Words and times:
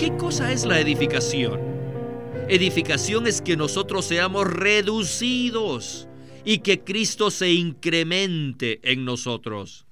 ¿Qué 0.00 0.16
cosa 0.16 0.50
es 0.50 0.64
la 0.64 0.80
edificación? 0.80 1.60
Edificación 2.48 3.26
es 3.26 3.42
que 3.42 3.54
nosotros 3.54 4.06
seamos 4.06 4.50
reducidos 4.50 6.08
y 6.42 6.60
que 6.60 6.80
Cristo 6.80 7.30
se 7.30 7.50
incremente 7.50 8.80
en 8.82 9.04
nosotros. 9.04 9.84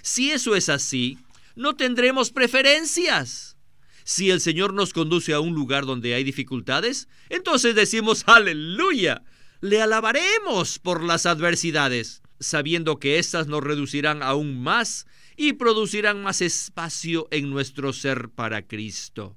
Si 0.00 0.30
eso 0.30 0.56
es 0.56 0.70
así, 0.70 1.18
no 1.56 1.76
tendremos 1.76 2.30
preferencias. 2.30 3.58
Si 4.02 4.30
el 4.30 4.40
Señor 4.40 4.72
nos 4.72 4.94
conduce 4.94 5.34
a 5.34 5.40
un 5.40 5.54
lugar 5.54 5.84
donde 5.84 6.14
hay 6.14 6.24
dificultades, 6.24 7.06
entonces 7.28 7.74
decimos 7.74 8.24
aleluya. 8.24 9.24
Le 9.60 9.82
alabaremos 9.82 10.78
por 10.78 11.04
las 11.04 11.26
adversidades, 11.26 12.22
sabiendo 12.38 12.98
que 12.98 13.18
éstas 13.18 13.46
nos 13.46 13.62
reducirán 13.62 14.22
aún 14.22 14.58
más 14.58 15.06
y 15.36 15.52
producirán 15.52 16.22
más 16.22 16.40
espacio 16.40 17.28
en 17.30 17.50
nuestro 17.50 17.92
ser 17.92 18.30
para 18.30 18.66
Cristo. 18.66 19.36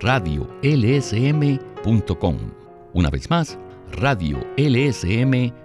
radiolsm.com. 0.00 0.56
Una 2.92 3.10
vez 3.10 3.28
más, 3.30 3.58
radiolsm.com. 3.92 5.56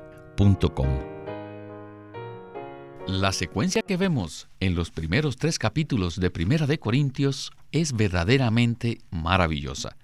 La 3.08 3.32
secuencia 3.32 3.82
que 3.82 3.98
vemos 3.98 4.48
en 4.60 4.76
los 4.76 4.92
primeros 4.92 5.36
tres 5.36 5.58
capítulos 5.58 6.20
de 6.20 6.30
Primera 6.30 6.68
de 6.68 6.80
Corintios 6.80 7.52
es 7.72 7.94
verdaderamente 7.94 9.00
maravillosa. 9.10 9.98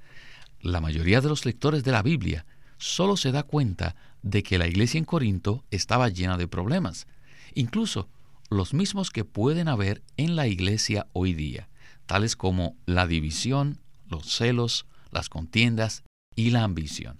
La 0.61 0.81
mayoría 0.81 1.21
de 1.21 1.29
los 1.29 1.45
lectores 1.45 1.83
de 1.83 1.91
la 1.91 2.02
Biblia 2.02 2.45
solo 2.77 3.15
se 3.15 3.31
da 3.31 3.43
cuenta 3.43 3.95
de 4.23 4.43
que 4.43 4.57
la 4.57 4.67
iglesia 4.67 4.97
en 4.97 5.05
Corinto 5.05 5.63
estaba 5.71 6.09
llena 6.09 6.37
de 6.37 6.47
problemas, 6.47 7.07
incluso 7.53 8.09
los 8.49 8.73
mismos 8.73 9.11
que 9.11 9.25
pueden 9.25 9.67
haber 9.67 10.02
en 10.17 10.35
la 10.35 10.47
iglesia 10.47 11.07
hoy 11.13 11.33
día, 11.33 11.69
tales 12.05 12.35
como 12.35 12.75
la 12.85 13.07
división, 13.07 13.79
los 14.09 14.27
celos, 14.27 14.86
las 15.11 15.30
contiendas 15.30 16.03
y 16.36 16.52
la 16.52 16.63
ambición. 16.63 17.19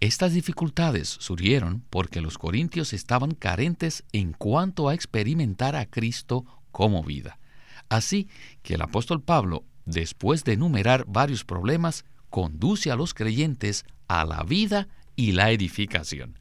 Estas 0.00 0.34
dificultades 0.34 1.08
surgieron 1.08 1.82
porque 1.88 2.20
los 2.20 2.36
corintios 2.36 2.92
estaban 2.92 3.34
carentes 3.34 4.04
en 4.12 4.32
cuanto 4.32 4.88
a 4.88 4.94
experimentar 4.94 5.74
a 5.74 5.86
Cristo 5.86 6.44
como 6.70 7.02
vida. 7.02 7.38
Así 7.88 8.28
que 8.62 8.74
el 8.74 8.82
apóstol 8.82 9.22
Pablo, 9.22 9.64
después 9.86 10.44
de 10.44 10.52
enumerar 10.52 11.06
varios 11.06 11.44
problemas, 11.44 12.04
conduce 12.28 12.90
a 12.90 12.96
los 12.96 13.14
creyentes 13.14 13.84
a 14.08 14.24
la 14.24 14.42
vida 14.42 14.88
y 15.14 15.32
la 15.32 15.50
edificación. 15.50 16.38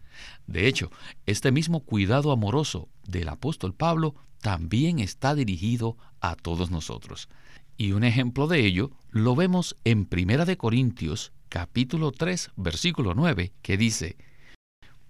De 0.48 0.68
hecho, 0.68 0.92
este 1.26 1.52
mismo 1.52 1.80
cuidado 1.82 2.32
amoroso 2.32 2.90
del 3.08 3.30
apóstol 3.30 3.74
Pablo 3.74 4.16
también 4.42 5.00
está 5.00 5.34
dirigido 5.34 5.98
a 6.20 6.36
todos 6.36 6.72
nosotros. 6.72 7.30
Y 7.78 7.92
un 7.92 8.04
ejemplo 8.04 8.48
de 8.48 8.66
ello 8.66 8.92
lo 9.12 9.36
vemos 9.36 9.76
en 9.84 10.06
Primera 10.06 10.46
de 10.46 10.58
Corintios, 10.58 11.34
capítulo 11.50 12.12
3, 12.12 12.52
versículo 12.56 13.14
9, 13.16 13.52
que 13.62 13.78
dice: 13.78 14.16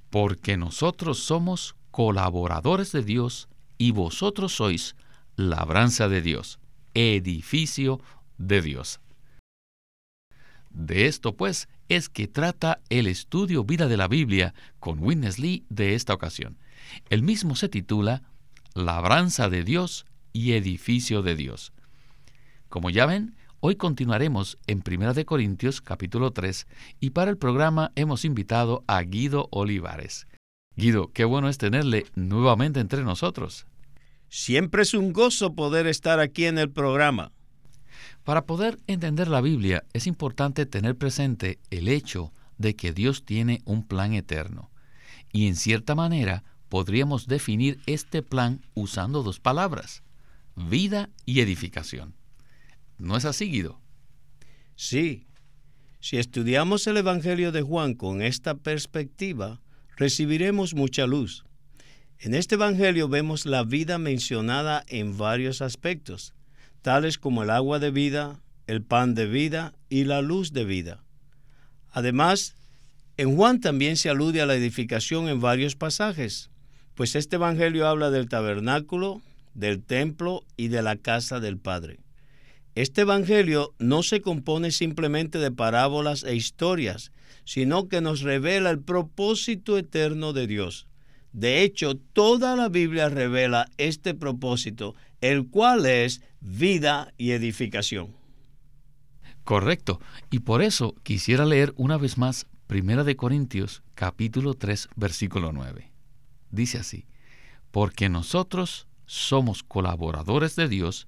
Porque 0.10 0.58
nosotros 0.58 1.20
somos 1.20 1.76
colaboradores 1.92 2.92
de 2.92 3.04
Dios 3.04 3.50
y 3.78 3.92
vosotros 3.92 4.54
sois 4.54 4.96
labranza 5.36 6.08
de 6.08 6.22
Dios, 6.22 6.60
edificio 6.96 8.02
de 8.38 8.62
Dios. 8.62 9.00
De 10.72 11.06
esto, 11.06 11.36
pues, 11.36 11.70
es 11.88 12.10
que 12.10 12.28
trata 12.28 12.82
el 12.90 13.06
estudio 13.08 13.64
Vida 13.64 13.88
de 13.88 13.98
la 13.98 14.08
Biblia 14.08 14.56
con 14.80 15.00
Witness 15.00 15.38
Lee 15.40 15.66
de 15.70 15.94
esta 15.94 16.14
ocasión. 16.14 16.58
El 17.10 17.22
mismo 17.22 17.56
se 17.56 17.70
titula 17.70 18.24
Labranza 18.74 19.50
de 19.50 19.64
Dios 19.64 20.06
y 20.34 20.54
edificio 20.54 21.22
de 21.22 21.36
Dios. 21.36 21.72
Como 22.70 22.90
ya 22.90 23.06
ven, 23.06 23.36
hoy 23.60 23.76
continuaremos 23.76 24.58
en 24.68 24.84
1 24.86 25.14
de 25.14 25.26
Corintios 25.26 25.82
capítulo 25.82 26.32
3 26.32 26.68
y 27.00 27.12
para 27.12 27.32
el 27.32 27.38
programa 27.38 27.92
hemos 27.96 28.26
invitado 28.26 28.84
a 28.88 29.02
Guido 29.02 29.48
Olivares. 29.52 30.28
Guido, 30.76 31.12
qué 31.14 31.24
bueno 31.24 31.48
es 31.48 31.58
tenerle 31.58 32.06
nuevamente 32.16 32.80
entre 32.80 33.04
nosotros. 33.04 33.66
Siempre 34.28 34.82
es 34.82 34.94
un 34.94 35.14
gozo 35.14 35.54
poder 35.54 35.88
estar 35.88 36.20
aquí 36.20 36.46
en 36.46 36.58
el 36.58 36.70
programa. 36.70 37.32
Para 38.24 38.46
poder 38.46 38.78
entender 38.88 39.28
la 39.28 39.40
Biblia 39.40 39.86
es 39.94 40.08
importante 40.08 40.66
tener 40.66 40.98
presente 40.98 41.60
el 41.70 41.88
hecho 41.88 42.34
de 42.58 42.76
que 42.76 42.92
Dios 42.92 43.24
tiene 43.24 43.62
un 43.66 43.84
plan 43.84 44.14
eterno. 44.14 44.70
Y 45.32 45.48
en 45.48 45.56
cierta 45.56 45.96
manera 45.96 46.44
podríamos 46.68 47.28
definir 47.28 47.80
este 47.86 48.22
plan 48.22 48.62
usando 48.74 49.24
dos 49.24 49.40
palabras, 49.40 50.04
vida 50.56 51.10
y 51.26 51.40
edificación. 51.40 52.16
¿No 52.98 53.18
es 53.18 53.26
así? 53.26 53.64
Sí. 54.76 55.28
Si 56.00 56.18
estudiamos 56.18 56.86
el 56.88 56.98
Evangelio 56.98 57.52
de 57.52 57.62
Juan 57.62 57.94
con 57.96 58.22
esta 58.22 58.56
perspectiva, 58.56 59.62
recibiremos 59.98 60.74
mucha 60.74 61.08
luz. 61.08 61.46
En 62.20 62.34
este 62.34 62.56
Evangelio 62.56 63.10
vemos 63.10 63.46
la 63.46 63.64
vida 63.64 63.98
mencionada 63.98 64.84
en 64.88 65.18
varios 65.18 65.62
aspectos, 65.62 66.34
tales 66.82 67.18
como 67.18 67.44
el 67.44 67.50
agua 67.50 67.80
de 67.80 67.92
vida, 67.92 68.40
el 68.68 68.82
pan 68.82 69.16
de 69.16 69.26
vida 69.26 69.74
y 69.90 70.06
la 70.06 70.22
luz 70.22 70.54
de 70.54 70.64
vida. 70.64 71.04
Además, 71.92 72.56
en 73.18 73.36
Juan 73.36 73.60
también 73.60 73.98
se 73.98 74.10
alude 74.10 74.42
a 74.42 74.46
la 74.46 74.56
edificación 74.56 75.28
en 75.28 75.42
varios 75.42 75.76
pasajes, 75.76 76.50
pues 76.94 77.16
este 77.16 77.36
Evangelio 77.36 77.88
habla 77.88 78.10
del 78.12 78.30
tabernáculo, 78.30 79.22
del 79.54 79.82
templo 79.84 80.44
y 80.56 80.70
de 80.70 80.82
la 80.82 80.96
casa 80.96 81.40
del 81.40 81.58
Padre. 81.58 82.05
Este 82.76 83.02
Evangelio 83.02 83.74
no 83.80 84.04
se 84.04 84.22
compone 84.22 84.70
simplemente 84.70 85.38
de 85.38 85.50
parábolas 85.50 86.26
e 86.26 86.36
historias, 86.36 87.14
sino 87.46 87.88
que 87.88 88.02
nos 88.02 88.20
revela 88.20 88.70
el 88.70 88.82
propósito 88.82 89.78
eterno 89.78 90.34
de 90.34 90.46
Dios. 90.46 90.86
De 91.32 91.64
hecho, 91.64 91.96
toda 91.96 92.58
la 92.58 92.68
Biblia 92.68 93.08
revela 93.08 93.72
este 93.78 94.14
propósito, 94.14 94.94
el 95.22 95.48
cual 95.48 95.86
es 95.86 96.22
vida 96.42 97.14
y 97.18 97.32
edificación. 97.32 98.14
Correcto, 99.46 100.02
y 100.30 100.40
por 100.40 100.62
eso 100.62 100.96
quisiera 101.04 101.46
leer 101.46 101.74
una 101.78 101.98
vez 101.98 102.18
más 102.18 102.46
Primera 102.68 103.06
de 103.06 103.16
Corintios, 103.16 103.84
capítulo 103.94 104.54
3, 104.54 104.90
versículo 104.98 105.54
9. 105.54 105.92
Dice 106.52 106.80
así: 106.80 107.06
Porque 107.72 108.10
nosotros 108.10 108.88
somos 109.06 109.64
colaboradores 109.64 110.58
de 110.58 110.68
Dios 110.68 111.08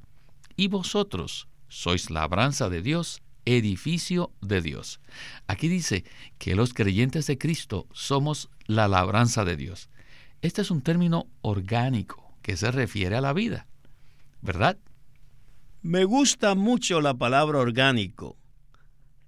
y 0.56 0.68
vosotros 0.68 1.48
sois 1.68 2.10
labranza 2.10 2.70
de 2.70 2.82
Dios, 2.82 3.22
edificio 3.46 4.32
de 4.42 4.62
Dios. 4.62 5.00
Aquí 5.48 5.68
dice 5.68 6.04
que 6.38 6.56
los 6.56 6.74
creyentes 6.74 7.28
de 7.28 7.38
Cristo 7.38 7.88
somos 7.94 8.50
la 8.66 8.88
labranza 8.88 9.46
de 9.46 9.56
Dios. 9.56 9.90
Este 10.42 10.62
es 10.62 10.72
un 10.72 10.82
término 10.82 11.28
orgánico 11.42 12.38
que 12.42 12.58
se 12.58 12.72
refiere 12.72 13.16
a 13.16 13.22
la 13.22 13.34
vida, 13.34 13.68
¿verdad? 14.42 14.78
Me 15.82 16.04
gusta 16.04 16.56
mucho 16.56 17.02
la 17.02 17.14
palabra 17.14 17.60
orgánico. 17.60 18.38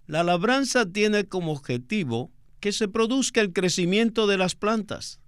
La 0.08 0.24
labranza 0.24 0.86
tiene 0.86 1.26
como 1.26 1.52
objetivo 1.52 2.32
que 2.60 2.72
se 2.72 2.88
produzca 2.88 3.42
el 3.42 3.54
crecimiento 3.54 4.28
de 4.28 4.38
las 4.38 4.56
plantas. 4.56 5.20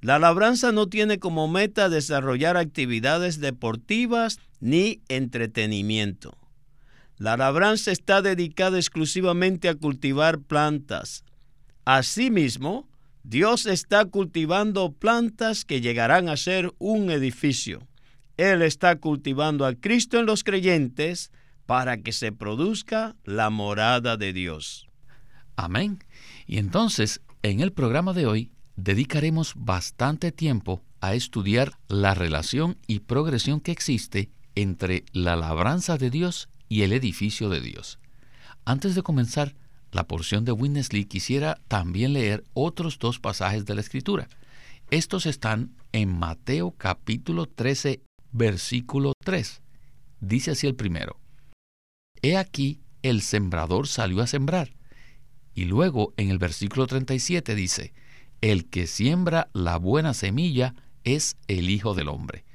La 0.00 0.18
labranza 0.18 0.72
no 0.72 0.88
tiene 0.88 1.18
como 1.18 1.46
meta 1.48 1.88
desarrollar 1.88 2.56
actividades 2.56 3.38
deportivas 3.40 4.40
ni 4.60 5.02
entretenimiento. 5.08 6.41
La 7.18 7.36
labranza 7.36 7.92
está 7.92 8.22
dedicada 8.22 8.78
exclusivamente 8.78 9.68
a 9.68 9.74
cultivar 9.74 10.40
plantas. 10.40 11.24
Asimismo, 11.84 12.88
Dios 13.22 13.66
está 13.66 14.04
cultivando 14.06 14.92
plantas 14.92 15.64
que 15.64 15.80
llegarán 15.80 16.28
a 16.28 16.36
ser 16.36 16.72
un 16.78 17.10
edificio. 17.10 17.86
Él 18.36 18.62
está 18.62 18.96
cultivando 18.96 19.66
a 19.66 19.74
Cristo 19.74 20.18
en 20.18 20.26
los 20.26 20.42
creyentes 20.42 21.30
para 21.66 21.98
que 21.98 22.12
se 22.12 22.32
produzca 22.32 23.14
la 23.24 23.50
morada 23.50 24.16
de 24.16 24.32
Dios. 24.32 24.88
Amén. 25.56 25.98
Y 26.46 26.58
entonces, 26.58 27.20
en 27.42 27.60
el 27.60 27.72
programa 27.72 28.12
de 28.12 28.26
hoy, 28.26 28.50
dedicaremos 28.76 29.54
bastante 29.56 30.32
tiempo 30.32 30.82
a 31.00 31.14
estudiar 31.14 31.72
la 31.88 32.14
relación 32.14 32.78
y 32.86 33.00
progresión 33.00 33.60
que 33.60 33.72
existe 33.72 34.30
entre 34.54 35.04
la 35.12 35.36
labranza 35.36 35.96
de 35.98 36.10
Dios 36.10 36.48
y 36.72 36.84
el 36.84 36.94
edificio 36.94 37.50
de 37.50 37.60
Dios. 37.60 37.98
Antes 38.64 38.94
de 38.94 39.02
comenzar 39.02 39.54
la 39.90 40.08
porción 40.08 40.46
de 40.46 40.52
Witness 40.52 40.94
Lee, 40.94 41.04
quisiera 41.04 41.60
también 41.68 42.14
leer 42.14 42.44
otros 42.54 42.98
dos 42.98 43.18
pasajes 43.18 43.66
de 43.66 43.74
la 43.74 43.82
Escritura. 43.82 44.26
Estos 44.90 45.26
están 45.26 45.76
en 45.92 46.18
Mateo 46.18 46.70
capítulo 46.70 47.44
13, 47.44 48.00
versículo 48.30 49.12
3. 49.22 49.60
Dice 50.20 50.52
así 50.52 50.66
el 50.66 50.74
primero. 50.74 51.20
He 52.22 52.38
aquí, 52.38 52.80
el 53.02 53.20
sembrador 53.20 53.86
salió 53.86 54.22
a 54.22 54.26
sembrar. 54.26 54.72
Y 55.54 55.66
luego 55.66 56.14
en 56.16 56.30
el 56.30 56.38
versículo 56.38 56.86
37 56.86 57.54
dice, 57.54 57.92
el 58.40 58.64
que 58.70 58.86
siembra 58.86 59.50
la 59.52 59.76
buena 59.76 60.14
semilla 60.14 60.74
es 61.04 61.36
el 61.48 61.68
Hijo 61.68 61.92
del 61.92 62.08
Hombre. 62.08 62.46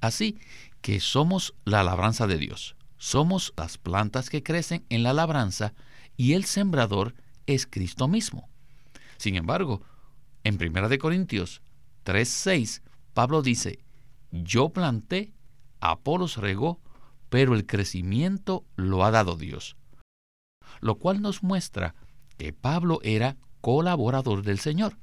Así 0.00 0.38
que 0.80 1.00
somos 1.00 1.52
la 1.66 1.82
labranza 1.82 2.26
de 2.26 2.38
Dios. 2.38 2.76
Somos 3.00 3.54
las 3.56 3.78
plantas 3.78 4.28
que 4.28 4.42
crecen 4.42 4.84
en 4.90 5.02
la 5.02 5.14
labranza 5.14 5.72
y 6.18 6.34
el 6.34 6.44
sembrador 6.44 7.14
es 7.46 7.66
Cristo 7.66 8.08
mismo. 8.08 8.50
Sin 9.16 9.36
embargo, 9.36 9.80
en 10.44 10.58
1 10.58 10.98
Corintios 10.98 11.62
3:6, 12.04 12.82
Pablo 13.14 13.40
dice, 13.40 13.78
yo 14.30 14.68
planté, 14.68 15.32
Apolos 15.80 16.36
regó, 16.36 16.78
pero 17.30 17.54
el 17.54 17.64
crecimiento 17.64 18.66
lo 18.76 19.02
ha 19.02 19.10
dado 19.10 19.36
Dios. 19.36 19.78
Lo 20.80 20.96
cual 20.96 21.22
nos 21.22 21.42
muestra 21.42 21.94
que 22.36 22.52
Pablo 22.52 23.00
era 23.02 23.38
colaborador 23.62 24.42
del 24.42 24.58
Señor. 24.58 24.98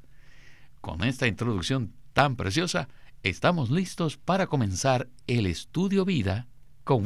Con 0.82 1.04
esta 1.04 1.26
introducción 1.26 1.96
tan 2.14 2.36
preciosa, 2.36 2.90
estamos 3.24 3.72
listos 3.72 4.18
para 4.18 4.46
comenzar 4.46 5.10
el 5.26 5.48
estudio 5.48 6.06
vida 6.06 6.48
con 6.84 7.04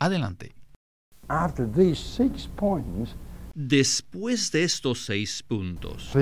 Witness 0.00 0.36
Lee. 0.40 0.52
Adelante. 0.52 0.54
Después 3.54 4.52
de 4.52 4.64
estos 4.64 5.04
seis 5.04 5.42
puntos, 5.42 6.12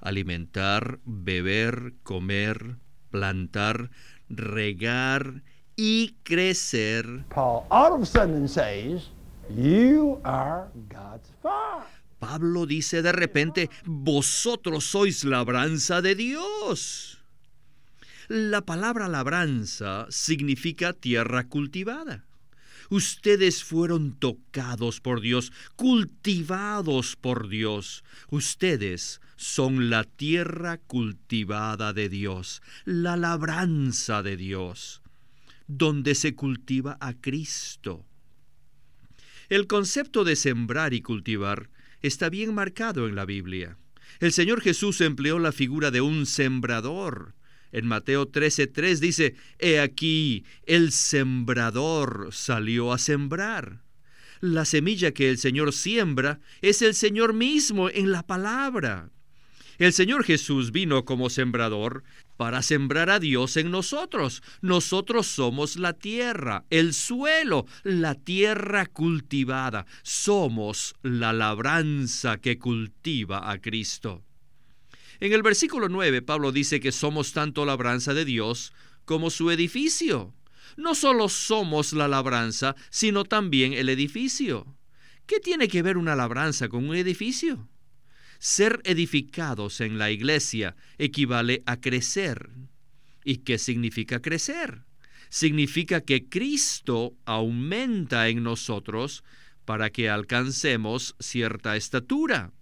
alimentar, 0.00 0.98
beber, 1.04 1.94
comer, 2.02 2.76
plantar, 3.10 3.90
regar 4.28 5.42
y 5.76 6.16
crecer. 6.22 7.24
Pablo 12.18 12.66
dice 12.66 13.02
de 13.02 13.12
repente, 13.12 13.70
vosotros 13.86 14.84
sois 14.84 15.24
labranza 15.24 16.02
de 16.02 16.14
Dios. 16.14 17.09
La 18.32 18.60
palabra 18.64 19.08
labranza 19.08 20.06
significa 20.08 20.92
tierra 20.92 21.48
cultivada. 21.48 22.26
Ustedes 22.88 23.64
fueron 23.64 24.12
tocados 24.20 25.00
por 25.00 25.20
Dios, 25.20 25.52
cultivados 25.74 27.16
por 27.16 27.48
Dios. 27.48 28.04
Ustedes 28.28 29.20
son 29.34 29.90
la 29.90 30.04
tierra 30.04 30.78
cultivada 30.78 31.92
de 31.92 32.08
Dios, 32.08 32.62
la 32.84 33.16
labranza 33.16 34.22
de 34.22 34.36
Dios, 34.36 35.02
donde 35.66 36.14
se 36.14 36.36
cultiva 36.36 36.98
a 37.00 37.14
Cristo. 37.14 38.06
El 39.48 39.66
concepto 39.66 40.22
de 40.22 40.36
sembrar 40.36 40.94
y 40.94 41.02
cultivar 41.02 41.68
está 42.00 42.28
bien 42.28 42.54
marcado 42.54 43.08
en 43.08 43.16
la 43.16 43.24
Biblia. 43.24 43.76
El 44.20 44.30
Señor 44.30 44.60
Jesús 44.60 45.00
empleó 45.00 45.40
la 45.40 45.50
figura 45.50 45.90
de 45.90 46.00
un 46.00 46.26
sembrador 46.26 47.34
en 47.72 47.86
Mateo 47.86 48.26
13:3 48.26 48.98
dice, 48.98 49.34
He 49.58 49.80
aquí, 49.80 50.44
el 50.66 50.92
sembrador 50.92 52.28
salió 52.32 52.92
a 52.92 52.98
sembrar. 52.98 53.82
La 54.40 54.64
semilla 54.64 55.12
que 55.12 55.28
el 55.28 55.38
Señor 55.38 55.72
siembra 55.72 56.40
es 56.62 56.82
el 56.82 56.94
Señor 56.94 57.34
mismo 57.34 57.90
en 57.90 58.10
la 58.10 58.26
palabra. 58.26 59.10
El 59.80 59.94
Señor 59.94 60.24
Jesús 60.24 60.72
vino 60.72 61.06
como 61.06 61.30
sembrador 61.30 62.04
para 62.36 62.60
sembrar 62.60 63.08
a 63.08 63.18
Dios 63.18 63.56
en 63.56 63.70
nosotros. 63.70 64.42
Nosotros 64.60 65.26
somos 65.26 65.76
la 65.76 65.94
tierra, 65.94 66.64
el 66.68 66.92
suelo, 66.92 67.66
la 67.82 68.14
tierra 68.14 68.84
cultivada. 68.84 69.86
Somos 70.02 70.94
la 71.02 71.32
labranza 71.32 72.38
que 72.38 72.58
cultiva 72.58 73.50
a 73.50 73.58
Cristo. 73.58 74.22
En 75.20 75.34
el 75.34 75.42
versículo 75.42 75.90
9, 75.90 76.22
Pablo 76.22 76.50
dice 76.50 76.80
que 76.80 76.92
somos 76.92 77.34
tanto 77.34 77.66
labranza 77.66 78.14
de 78.14 78.24
Dios 78.24 78.72
como 79.04 79.28
su 79.28 79.50
edificio. 79.50 80.34
No 80.78 80.94
solo 80.94 81.28
somos 81.28 81.92
la 81.92 82.08
labranza, 82.08 82.74
sino 82.88 83.24
también 83.24 83.74
el 83.74 83.90
edificio. 83.90 84.78
¿Qué 85.26 85.38
tiene 85.38 85.68
que 85.68 85.82
ver 85.82 85.98
una 85.98 86.16
labranza 86.16 86.70
con 86.70 86.88
un 86.88 86.96
edificio? 86.96 87.68
Ser 88.38 88.80
edificados 88.84 89.82
en 89.82 89.98
la 89.98 90.10
iglesia 90.10 90.74
equivale 90.96 91.62
a 91.66 91.78
crecer. 91.78 92.48
¿Y 93.22 93.38
qué 93.38 93.58
significa 93.58 94.22
crecer? 94.22 94.84
Significa 95.28 96.00
que 96.00 96.30
Cristo 96.30 97.14
aumenta 97.26 98.28
en 98.28 98.42
nosotros 98.42 99.22
para 99.66 99.90
que 99.90 100.08
alcancemos 100.08 101.14
cierta 101.20 101.76
estatura. 101.76 102.52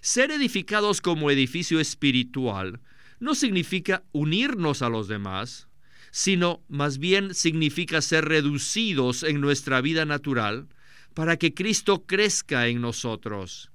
Ser 0.00 0.30
edificados 0.30 1.00
como 1.00 1.30
edificio 1.30 1.80
espiritual 1.80 2.80
no 3.20 3.34
significa 3.34 4.02
unirnos 4.12 4.82
a 4.82 4.88
los 4.88 5.06
demás, 5.06 5.68
sino 6.10 6.62
más 6.68 6.98
bien 6.98 7.34
significa 7.34 8.02
ser 8.02 8.24
reducidos 8.26 9.22
en 9.22 9.40
nuestra 9.40 9.80
vida 9.80 10.04
natural 10.04 10.68
para 11.14 11.36
que 11.36 11.54
Cristo 11.54 12.04
crezca 12.06 12.68
en 12.68 12.80
nosotros. 12.80 13.70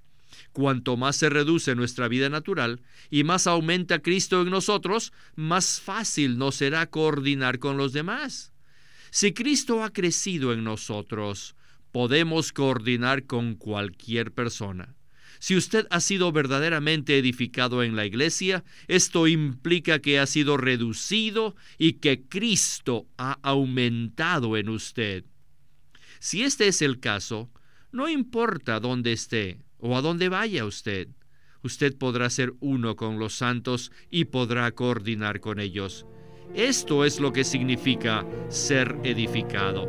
Cuanto 0.52 0.98
más 0.98 1.16
se 1.16 1.30
reduce 1.30 1.76
nuestra 1.76 2.08
vida 2.08 2.30
natural 2.30 2.82
y 3.10 3.24
más 3.24 3.48
aumenta 3.48 4.00
Cristo 4.00 4.42
en 4.42 4.50
nosotros, 4.50 5.14
más 5.36 5.80
fácil 5.80 6.38
nos 6.38 6.56
será 6.56 6.90
coordinar 6.90 7.60
con 7.60 7.78
los 7.78 7.94
demás. 7.94 8.54
Si 9.12 9.34
Cristo 9.34 9.84
ha 9.84 9.92
crecido 9.92 10.54
en 10.54 10.64
nosotros, 10.64 11.56
podemos 11.92 12.52
coordinar 12.52 13.26
con 13.26 13.56
cualquier 13.56 14.34
persona. 14.34 14.97
Si 15.40 15.56
usted 15.56 15.88
ha 15.90 16.00
sido 16.00 16.32
verdaderamente 16.32 17.18
edificado 17.18 17.84
en 17.84 17.96
la 17.96 18.06
iglesia, 18.06 18.64
esto 18.88 19.28
implica 19.28 20.00
que 20.00 20.20
ha 20.20 20.26
sido 20.26 20.58
reducido 20.58 21.56
y 21.78 21.94
que 21.94 22.24
Cristo 22.24 23.08
ha 23.18 23.40
aumentado 23.44 24.58
en 24.58 24.70
usted. 24.70 25.26
Si 26.20 26.44
este 26.44 26.68
es 26.68 26.82
el 26.82 27.00
caso, 27.00 27.50
no 27.92 28.10
importa 28.10 28.80
dónde 28.80 29.14
esté 29.14 29.60
o 29.78 29.96
a 29.96 30.02
dónde 30.02 30.30
vaya 30.30 30.66
usted, 30.66 31.10
usted 31.62 31.96
podrá 31.98 32.30
ser 32.30 32.54
uno 32.60 32.96
con 32.96 33.20
los 33.20 33.36
santos 33.36 33.92
y 34.10 34.26
podrá 34.26 34.72
coordinar 34.72 35.40
con 35.40 35.60
ellos. 35.60 36.06
Esto 36.56 37.06
es 37.06 37.20
lo 37.20 37.34
que 37.34 37.44
significa 37.44 38.26
ser 38.50 38.98
edificado. 39.04 39.88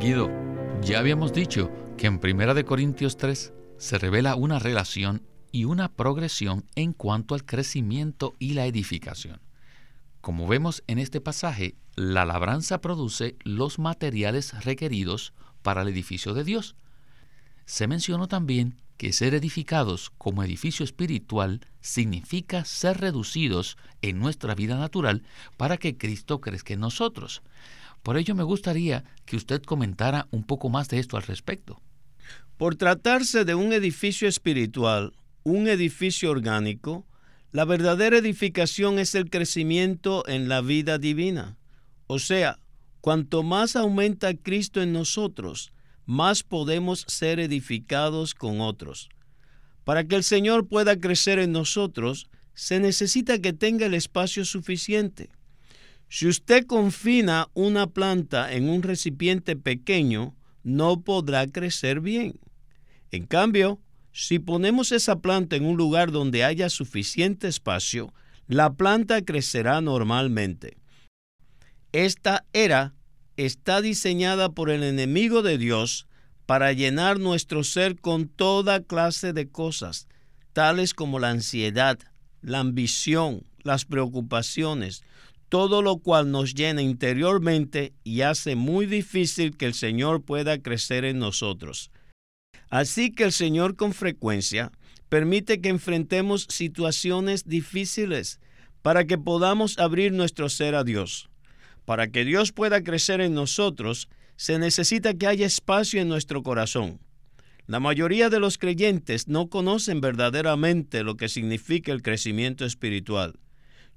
Guido, 0.00 0.41
ya 0.82 0.98
habíamos 0.98 1.32
dicho 1.32 1.70
que 1.96 2.08
en 2.08 2.20
1 2.22 2.64
Corintios 2.64 3.16
3 3.16 3.52
se 3.78 3.98
revela 3.98 4.34
una 4.34 4.58
relación 4.58 5.22
y 5.52 5.64
una 5.64 5.92
progresión 5.92 6.64
en 6.74 6.92
cuanto 6.92 7.34
al 7.34 7.44
crecimiento 7.44 8.34
y 8.40 8.54
la 8.54 8.66
edificación. 8.66 9.40
Como 10.20 10.48
vemos 10.48 10.82
en 10.88 10.98
este 10.98 11.20
pasaje, 11.20 11.76
la 11.94 12.24
labranza 12.24 12.80
produce 12.80 13.36
los 13.44 13.78
materiales 13.78 14.64
requeridos 14.64 15.34
para 15.62 15.82
el 15.82 15.88
edificio 15.88 16.34
de 16.34 16.42
Dios. 16.42 16.74
Se 17.64 17.86
mencionó 17.86 18.26
también 18.26 18.80
que 18.96 19.12
ser 19.12 19.34
edificados 19.34 20.10
como 20.18 20.42
edificio 20.42 20.84
espiritual 20.84 21.60
significa 21.80 22.64
ser 22.64 23.00
reducidos 23.00 23.76
en 24.00 24.18
nuestra 24.18 24.54
vida 24.54 24.76
natural 24.78 25.22
para 25.56 25.76
que 25.76 25.96
Cristo 25.96 26.40
crezca 26.40 26.74
en 26.74 26.80
nosotros. 26.80 27.42
Por 28.02 28.16
ello 28.16 28.34
me 28.34 28.42
gustaría 28.42 29.04
que 29.24 29.36
usted 29.36 29.62
comentara 29.62 30.26
un 30.30 30.44
poco 30.44 30.68
más 30.68 30.88
de 30.88 30.98
esto 30.98 31.16
al 31.16 31.22
respecto. 31.22 31.80
Por 32.56 32.76
tratarse 32.76 33.44
de 33.44 33.54
un 33.54 33.72
edificio 33.72 34.28
espiritual, 34.28 35.12
un 35.44 35.68
edificio 35.68 36.30
orgánico, 36.30 37.06
la 37.52 37.64
verdadera 37.64 38.18
edificación 38.18 38.98
es 38.98 39.14
el 39.14 39.30
crecimiento 39.30 40.26
en 40.26 40.48
la 40.48 40.60
vida 40.60 40.98
divina. 40.98 41.56
O 42.06 42.18
sea, 42.18 42.58
cuanto 43.00 43.42
más 43.42 43.76
aumenta 43.76 44.34
Cristo 44.34 44.80
en 44.82 44.92
nosotros, 44.92 45.72
más 46.06 46.42
podemos 46.42 47.04
ser 47.08 47.40
edificados 47.40 48.34
con 48.34 48.60
otros. 48.60 49.08
Para 49.84 50.04
que 50.04 50.16
el 50.16 50.24
Señor 50.24 50.68
pueda 50.68 50.98
crecer 50.98 51.38
en 51.38 51.52
nosotros, 51.52 52.28
se 52.54 52.80
necesita 52.80 53.38
que 53.38 53.52
tenga 53.52 53.86
el 53.86 53.94
espacio 53.94 54.44
suficiente. 54.44 55.30
Si 56.14 56.28
usted 56.28 56.66
confina 56.66 57.48
una 57.54 57.86
planta 57.86 58.52
en 58.52 58.68
un 58.68 58.82
recipiente 58.82 59.56
pequeño, 59.56 60.36
no 60.62 61.00
podrá 61.00 61.46
crecer 61.46 62.00
bien. 62.00 62.38
En 63.10 63.24
cambio, 63.24 63.80
Si 64.12 64.38
ponemos 64.38 64.92
esa 64.92 65.20
planta 65.20 65.56
en 65.56 65.64
un 65.64 65.78
lugar 65.78 66.12
donde 66.12 66.44
haya 66.44 66.68
suficiente 66.68 67.48
espacio, 67.48 68.12
la 68.46 68.74
planta 68.74 69.22
crecerá 69.22 69.80
normalmente. 69.80 70.76
Esta 71.92 72.44
era 72.52 72.92
está 73.38 73.80
diseñada 73.80 74.50
por 74.50 74.68
el 74.68 74.82
enemigo 74.82 75.40
de 75.40 75.56
Dios 75.56 76.06
para 76.44 76.74
llenar 76.74 77.20
nuestro 77.20 77.64
ser 77.64 77.98
con 77.98 78.28
toda 78.28 78.82
clase 78.82 79.32
de 79.32 79.48
cosas, 79.48 80.08
tales 80.52 80.92
como 80.92 81.18
la 81.18 81.30
ansiedad, 81.30 81.98
la 82.42 82.58
ambición, 82.58 83.46
las 83.62 83.86
preocupaciones, 83.86 85.02
todo 85.52 85.82
lo 85.82 85.98
cual 85.98 86.30
nos 86.30 86.54
llena 86.54 86.80
interiormente 86.80 87.92
y 88.04 88.22
hace 88.22 88.56
muy 88.56 88.86
difícil 88.86 89.54
que 89.54 89.66
el 89.66 89.74
Señor 89.74 90.22
pueda 90.22 90.62
crecer 90.62 91.04
en 91.04 91.18
nosotros. 91.18 91.90
Así 92.70 93.12
que 93.12 93.24
el 93.24 93.32
Señor 93.32 93.76
con 93.76 93.92
frecuencia 93.92 94.72
permite 95.10 95.60
que 95.60 95.68
enfrentemos 95.68 96.46
situaciones 96.48 97.44
difíciles 97.44 98.40
para 98.80 99.04
que 99.04 99.18
podamos 99.18 99.78
abrir 99.78 100.12
nuestro 100.12 100.48
ser 100.48 100.74
a 100.74 100.84
Dios. 100.84 101.28
Para 101.84 102.08
que 102.08 102.24
Dios 102.24 102.50
pueda 102.52 102.82
crecer 102.82 103.20
en 103.20 103.34
nosotros, 103.34 104.08
se 104.36 104.58
necesita 104.58 105.12
que 105.12 105.26
haya 105.26 105.44
espacio 105.44 106.00
en 106.00 106.08
nuestro 106.08 106.42
corazón. 106.42 106.98
La 107.66 107.78
mayoría 107.78 108.30
de 108.30 108.40
los 108.40 108.56
creyentes 108.56 109.28
no 109.28 109.50
conocen 109.50 110.00
verdaderamente 110.00 111.04
lo 111.04 111.18
que 111.18 111.28
significa 111.28 111.92
el 111.92 112.00
crecimiento 112.00 112.64
espiritual. 112.64 113.34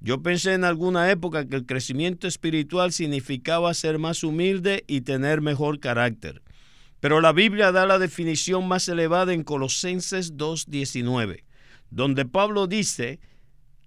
Yo 0.05 0.21
pensé 0.21 0.53
en 0.53 0.65
alguna 0.65 1.09
época 1.09 1.47
que 1.47 1.55
el 1.55 1.65
crecimiento 1.65 2.27
espiritual 2.27 2.91
significaba 2.91 3.74
ser 3.74 3.97
más 3.97 4.24
humilde 4.24 4.83
y 4.85 5.01
tener 5.01 5.41
mejor 5.41 5.79
carácter. 5.79 6.43
Pero 7.00 7.21
la 7.21 7.31
Biblia 7.31 7.71
da 7.71 7.88
la 7.88 7.97
definición 7.97 8.67
más 8.67 8.88
elevada 8.88 9.33
en 9.33 9.43
Colosenses 9.43 10.35
2.19, 10.35 11.43
donde 11.89 12.24
Pablo 12.24 12.67
dice 12.67 13.19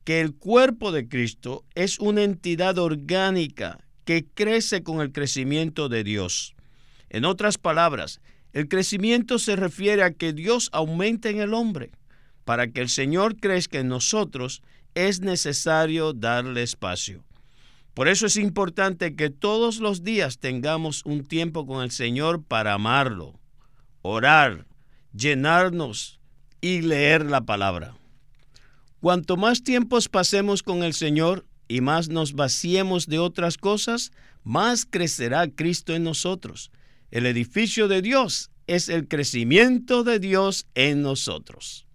que 0.02 0.20
el 0.20 0.34
cuerpo 0.34 0.90
de 0.90 1.06
Cristo 1.06 1.64
es 1.76 2.00
una 2.00 2.24
entidad 2.24 2.78
orgánica 2.78 3.78
que 4.04 4.26
crece 4.26 4.82
con 4.82 5.00
el 5.00 5.12
crecimiento 5.12 5.88
de 5.88 6.02
Dios. 6.02 6.56
En 7.10 7.26
otras 7.26 7.58
palabras, 7.58 8.20
el 8.52 8.66
crecimiento 8.66 9.38
se 9.38 9.54
refiere 9.54 10.02
a 10.02 10.10
que 10.10 10.32
Dios 10.32 10.68
aumente 10.72 11.30
en 11.30 11.38
el 11.38 11.54
hombre. 11.54 11.92
Para 12.44 12.72
que 12.72 12.80
el 12.80 12.88
Señor 12.88 13.36
crezca 13.36 13.78
en 13.78 13.86
nosotros, 13.88 14.62
es 15.06 15.20
necesario 15.20 16.12
darle 16.12 16.64
espacio. 16.64 17.24
Por 17.94 18.08
eso 18.08 18.26
es 18.26 18.36
importante 18.36 19.14
que 19.14 19.30
todos 19.30 19.78
los 19.78 20.02
días 20.02 20.38
tengamos 20.38 21.04
un 21.04 21.24
tiempo 21.24 21.66
con 21.66 21.84
el 21.84 21.92
Señor 21.92 22.42
para 22.42 22.74
amarlo, 22.74 23.38
orar, 24.02 24.66
llenarnos 25.14 26.20
y 26.60 26.80
leer 26.80 27.26
la 27.26 27.42
palabra. 27.42 27.96
Cuanto 29.00 29.36
más 29.36 29.62
tiempos 29.62 30.08
pasemos 30.08 30.64
con 30.64 30.82
el 30.82 30.94
Señor 30.94 31.46
y 31.68 31.80
más 31.80 32.08
nos 32.08 32.34
vaciemos 32.34 33.06
de 33.06 33.20
otras 33.20 33.56
cosas, 33.56 34.10
más 34.42 34.84
crecerá 34.84 35.48
Cristo 35.48 35.94
en 35.94 36.02
nosotros. 36.02 36.72
El 37.12 37.24
edificio 37.26 37.86
de 37.86 38.02
Dios 38.02 38.50
es 38.66 38.88
el 38.88 39.06
crecimiento 39.06 40.02
de 40.02 40.18
Dios 40.18 40.66
en 40.74 41.02
nosotros. 41.02 41.87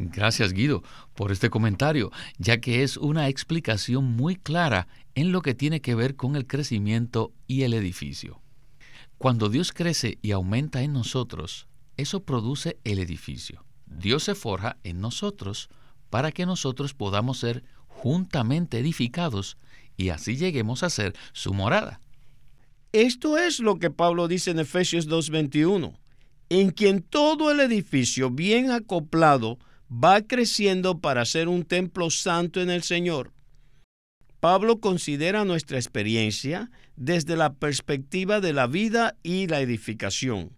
Gracias 0.00 0.52
Guido 0.52 0.84
por 1.14 1.32
este 1.32 1.50
comentario, 1.50 2.12
ya 2.38 2.60
que 2.60 2.84
es 2.84 2.96
una 2.96 3.28
explicación 3.28 4.04
muy 4.04 4.36
clara 4.36 4.86
en 5.16 5.32
lo 5.32 5.42
que 5.42 5.54
tiene 5.54 5.80
que 5.80 5.96
ver 5.96 6.14
con 6.14 6.36
el 6.36 6.46
crecimiento 6.46 7.32
y 7.48 7.62
el 7.62 7.74
edificio. 7.74 8.40
Cuando 9.18 9.48
Dios 9.48 9.72
crece 9.72 10.20
y 10.22 10.30
aumenta 10.30 10.82
en 10.82 10.92
nosotros, 10.92 11.66
eso 11.96 12.22
produce 12.22 12.78
el 12.84 13.00
edificio. 13.00 13.64
Dios 13.86 14.22
se 14.22 14.36
forja 14.36 14.76
en 14.84 15.00
nosotros 15.00 15.68
para 16.10 16.30
que 16.30 16.46
nosotros 16.46 16.94
podamos 16.94 17.38
ser 17.38 17.64
juntamente 17.88 18.78
edificados 18.78 19.58
y 19.96 20.10
así 20.10 20.36
lleguemos 20.36 20.84
a 20.84 20.90
ser 20.90 21.16
su 21.32 21.52
morada. 21.52 22.00
Esto 22.92 23.36
es 23.36 23.58
lo 23.58 23.80
que 23.80 23.90
Pablo 23.90 24.28
dice 24.28 24.52
en 24.52 24.60
Efesios 24.60 25.08
2.21, 25.08 25.98
en 26.50 26.70
quien 26.70 27.02
todo 27.02 27.50
el 27.50 27.58
edificio 27.58 28.30
bien 28.30 28.70
acoplado 28.70 29.58
va 29.90 30.22
creciendo 30.22 31.00
para 31.00 31.24
ser 31.24 31.48
un 31.48 31.64
templo 31.64 32.10
santo 32.10 32.60
en 32.60 32.70
el 32.70 32.82
Señor. 32.82 33.32
Pablo 34.40 34.78
considera 34.78 35.44
nuestra 35.44 35.78
experiencia 35.78 36.70
desde 36.96 37.36
la 37.36 37.54
perspectiva 37.54 38.40
de 38.40 38.52
la 38.52 38.66
vida 38.66 39.16
y 39.22 39.46
la 39.48 39.60
edificación. 39.60 40.52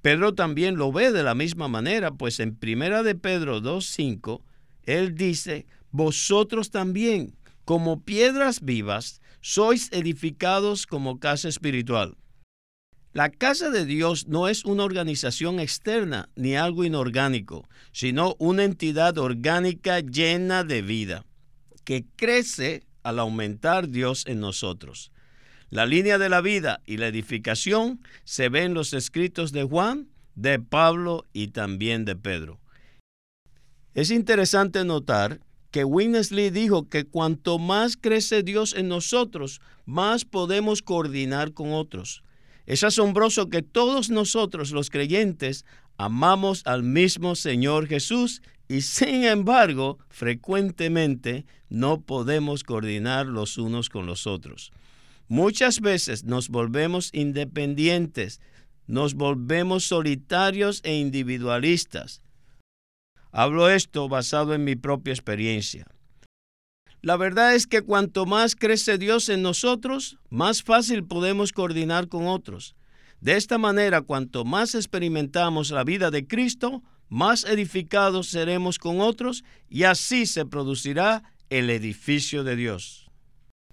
Pedro 0.00 0.34
también 0.34 0.76
lo 0.76 0.90
ve 0.90 1.12
de 1.12 1.22
la 1.22 1.34
misma 1.34 1.68
manera, 1.68 2.10
pues 2.10 2.40
en 2.40 2.56
Primera 2.56 3.04
de 3.04 3.14
Pedro 3.14 3.60
2:5 3.60 4.42
él 4.84 5.14
dice, 5.14 5.66
"Vosotros 5.92 6.70
también, 6.70 7.36
como 7.64 8.02
piedras 8.02 8.60
vivas, 8.62 9.20
sois 9.40 9.92
edificados 9.92 10.86
como 10.86 11.20
casa 11.20 11.48
espiritual." 11.48 12.16
La 13.12 13.28
casa 13.28 13.68
de 13.68 13.84
Dios 13.84 14.26
no 14.28 14.48
es 14.48 14.64
una 14.64 14.84
organización 14.84 15.60
externa 15.60 16.30
ni 16.34 16.56
algo 16.56 16.82
inorgánico, 16.82 17.68
sino 17.92 18.36
una 18.38 18.64
entidad 18.64 19.18
orgánica 19.18 20.00
llena 20.00 20.64
de 20.64 20.80
vida, 20.80 21.26
que 21.84 22.06
crece 22.16 22.84
al 23.02 23.18
aumentar 23.18 23.90
Dios 23.90 24.24
en 24.26 24.40
nosotros. 24.40 25.12
La 25.68 25.84
línea 25.84 26.16
de 26.16 26.30
la 26.30 26.40
vida 26.40 26.80
y 26.86 26.96
la 26.96 27.08
edificación 27.08 28.00
se 28.24 28.48
ven 28.48 28.64
en 28.64 28.74
los 28.74 28.94
escritos 28.94 29.52
de 29.52 29.64
Juan, 29.64 30.08
de 30.34 30.58
Pablo 30.58 31.26
y 31.34 31.48
también 31.48 32.06
de 32.06 32.16
Pedro. 32.16 32.60
Es 33.92 34.10
interesante 34.10 34.84
notar 34.84 35.40
que 35.70 35.84
Winnesley 35.84 36.48
dijo 36.48 36.88
que 36.88 37.04
cuanto 37.04 37.58
más 37.58 37.98
crece 37.98 38.42
Dios 38.42 38.74
en 38.74 38.88
nosotros, 38.88 39.60
más 39.84 40.24
podemos 40.24 40.80
coordinar 40.80 41.52
con 41.52 41.72
otros. 41.72 42.22
Es 42.66 42.84
asombroso 42.84 43.48
que 43.48 43.62
todos 43.62 44.10
nosotros 44.10 44.70
los 44.70 44.90
creyentes 44.90 45.64
amamos 45.96 46.62
al 46.64 46.82
mismo 46.82 47.34
Señor 47.34 47.86
Jesús 47.88 48.42
y 48.68 48.82
sin 48.82 49.24
embargo 49.24 49.98
frecuentemente 50.08 51.44
no 51.68 52.00
podemos 52.00 52.64
coordinar 52.64 53.26
los 53.26 53.58
unos 53.58 53.88
con 53.88 54.06
los 54.06 54.26
otros. 54.26 54.72
Muchas 55.28 55.80
veces 55.80 56.24
nos 56.24 56.48
volvemos 56.48 57.10
independientes, 57.12 58.40
nos 58.86 59.14
volvemos 59.14 59.84
solitarios 59.84 60.80
e 60.84 60.96
individualistas. 60.96 62.22
Hablo 63.30 63.70
esto 63.70 64.08
basado 64.08 64.54
en 64.54 64.64
mi 64.64 64.76
propia 64.76 65.12
experiencia. 65.12 65.86
La 67.02 67.16
verdad 67.16 67.56
es 67.56 67.66
que 67.66 67.82
cuanto 67.82 68.26
más 68.26 68.54
crece 68.54 68.96
Dios 68.96 69.28
en 69.28 69.42
nosotros, 69.42 70.18
más 70.30 70.62
fácil 70.62 71.02
podemos 71.02 71.52
coordinar 71.52 72.08
con 72.08 72.28
otros. 72.28 72.76
De 73.20 73.36
esta 73.36 73.58
manera, 73.58 74.02
cuanto 74.02 74.44
más 74.44 74.76
experimentamos 74.76 75.72
la 75.72 75.82
vida 75.82 76.12
de 76.12 76.28
Cristo, 76.28 76.84
más 77.08 77.44
edificados 77.44 78.28
seremos 78.28 78.78
con 78.78 79.00
otros 79.00 79.42
y 79.68 79.82
así 79.82 80.26
se 80.26 80.46
producirá 80.46 81.24
el 81.50 81.70
edificio 81.70 82.44
de 82.44 82.54
Dios. 82.54 83.10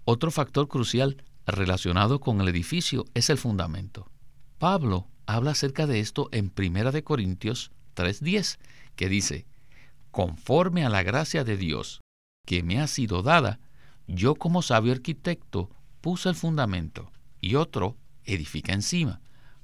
Otro 0.04 0.32
factor 0.32 0.66
crucial 0.66 1.22
relacionado 1.46 2.18
con 2.18 2.40
el 2.40 2.48
edificio 2.48 3.04
es 3.14 3.30
el 3.30 3.38
fundamento. 3.38 4.10
Pablo 4.58 5.06
habla 5.26 5.52
acerca 5.52 5.86
de 5.86 6.00
esto 6.00 6.28
en 6.32 6.50
1 6.52 7.04
Corintios 7.04 7.70
3:10, 7.94 8.58
que 8.96 9.08
dice, 9.08 9.46
conforme 10.10 10.84
a 10.84 10.90
la 10.90 11.04
gracia 11.04 11.44
de 11.44 11.56
Dios 11.56 12.00
que 12.44 12.62
me 12.62 12.80
ha 12.80 12.86
sido 12.86 13.22
dada, 13.22 13.60
yo 14.06 14.34
como 14.34 14.62
sabio 14.62 14.92
arquitecto 14.92 15.70
puse 16.00 16.28
el 16.28 16.34
fundamento 16.34 17.12
y 17.40 17.54
otro 17.54 17.96
edifica 18.24 18.72
encima, 18.72 19.20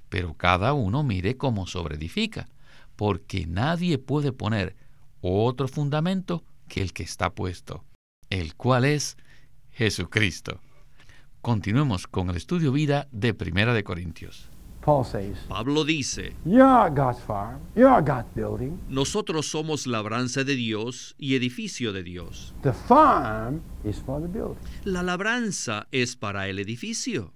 pero 0.09 0.35
cada 0.35 0.73
uno 0.73 1.03
mire 1.03 1.37
cómo 1.37 1.67
sobreedifica, 1.67 2.49
porque 2.95 3.47
nadie 3.47 3.99
puede 3.99 4.33
poner 4.33 4.77
otro 5.21 5.69
fundamento 5.69 6.45
que 6.69 6.83
el 6.83 6.93
que 6.93 7.03
está 7.03 7.35
puesto, 7.35 7.85
el 8.31 8.55
cual 8.55 8.85
es 8.85 9.17
Jesucristo. 9.71 10.61
Continuemos 11.43 12.07
con 12.07 12.31
el 12.31 12.37
estudio 12.37 12.73
vida 12.73 13.09
de 13.13 13.35
Primera 13.35 13.75
de 13.75 13.85
Corintios. 13.85 14.49
Pablo 15.49 15.85
dice, 15.85 16.37
nosotros 18.89 19.47
somos 19.47 19.89
labranza 19.89 20.45
de 20.45 20.55
Dios 20.55 21.17
y 21.19 21.35
edificio 21.35 21.93
de 21.93 22.05
Dios. 22.05 22.55
La 24.85 25.03
labranza 25.03 25.89
es 25.91 26.15
para 26.15 26.47
el 26.47 26.61
edificio. 26.61 27.35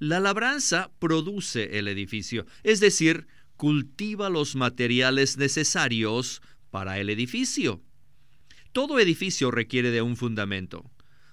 La 0.00 0.18
labranza 0.18 0.90
produce 0.98 1.78
el 1.78 1.86
edificio, 1.86 2.46
es 2.64 2.80
decir, 2.80 3.28
cultiva 3.56 4.28
los 4.28 4.56
materiales 4.56 5.38
necesarios 5.38 6.42
para 6.72 6.98
el 6.98 7.10
edificio. 7.10 7.80
Todo 8.72 8.98
edificio 8.98 9.52
requiere 9.52 9.92
de 9.92 10.02
un 10.02 10.16
fundamento. 10.16 10.90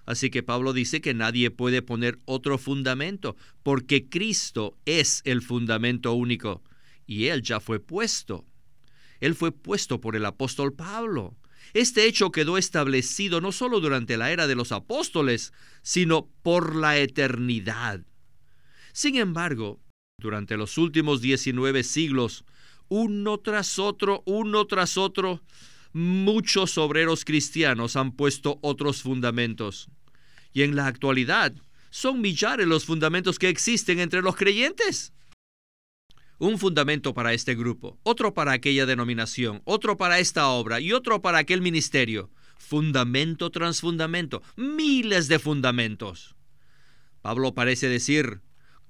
Así 0.09 0.31
que 0.31 0.41
Pablo 0.41 0.73
dice 0.73 1.01
que 1.01 1.13
nadie 1.13 1.51
puede 1.51 1.83
poner 1.83 2.17
otro 2.25 2.57
fundamento, 2.57 3.35
porque 3.61 4.09
Cristo 4.09 4.75
es 4.85 5.21
el 5.23 5.43
fundamento 5.43 6.13
único 6.13 6.63
y 7.05 7.27
Él 7.27 7.43
ya 7.43 7.59
fue 7.59 7.79
puesto. 7.79 8.43
Él 9.19 9.35
fue 9.35 9.51
puesto 9.51 10.01
por 10.01 10.15
el 10.15 10.25
apóstol 10.25 10.73
Pablo. 10.73 11.37
Este 11.75 12.07
hecho 12.07 12.31
quedó 12.31 12.57
establecido 12.57 13.39
no 13.39 13.51
solo 13.51 13.79
durante 13.81 14.17
la 14.17 14.31
era 14.31 14.47
de 14.47 14.55
los 14.55 14.71
apóstoles, 14.71 15.53
sino 15.83 16.27
por 16.41 16.75
la 16.75 16.97
eternidad. 16.97 18.03
Sin 18.93 19.15
embargo, 19.15 19.79
durante 20.17 20.57
los 20.57 20.79
últimos 20.79 21.21
19 21.21 21.83
siglos, 21.83 22.45
uno 22.87 23.37
tras 23.41 23.77
otro, 23.77 24.23
uno 24.25 24.65
tras 24.65 24.97
otro, 24.97 25.43
muchos 25.93 26.79
obreros 26.79 27.25
cristianos 27.25 27.95
han 27.95 28.11
puesto 28.13 28.57
otros 28.63 29.03
fundamentos. 29.03 29.87
Y 30.53 30.63
en 30.63 30.75
la 30.75 30.87
actualidad, 30.87 31.53
son 31.89 32.21
millares 32.21 32.67
los 32.67 32.85
fundamentos 32.85 33.39
que 33.39 33.49
existen 33.49 33.99
entre 33.99 34.21
los 34.21 34.35
creyentes 34.35 35.13
un 36.39 36.57
fundamento 36.57 37.13
para 37.13 37.33
este 37.33 37.53
grupo, 37.53 37.99
otro 38.03 38.33
para 38.33 38.53
aquella 38.53 38.85
denominación, 38.85 39.61
otro 39.65 39.97
para 39.97 40.19
esta 40.19 40.47
obra 40.47 40.79
y 40.79 40.93
otro 40.93 41.21
para 41.21 41.37
aquel 41.37 41.61
ministerio. 41.61 42.31
Fundamento 42.57 43.51
tras 43.51 43.81
fundamento, 43.81 44.41
miles 44.55 45.27
de 45.27 45.39
fundamentos. 45.39 46.35
Pablo 47.21 47.53
parece 47.53 47.89
decir, 47.89 48.41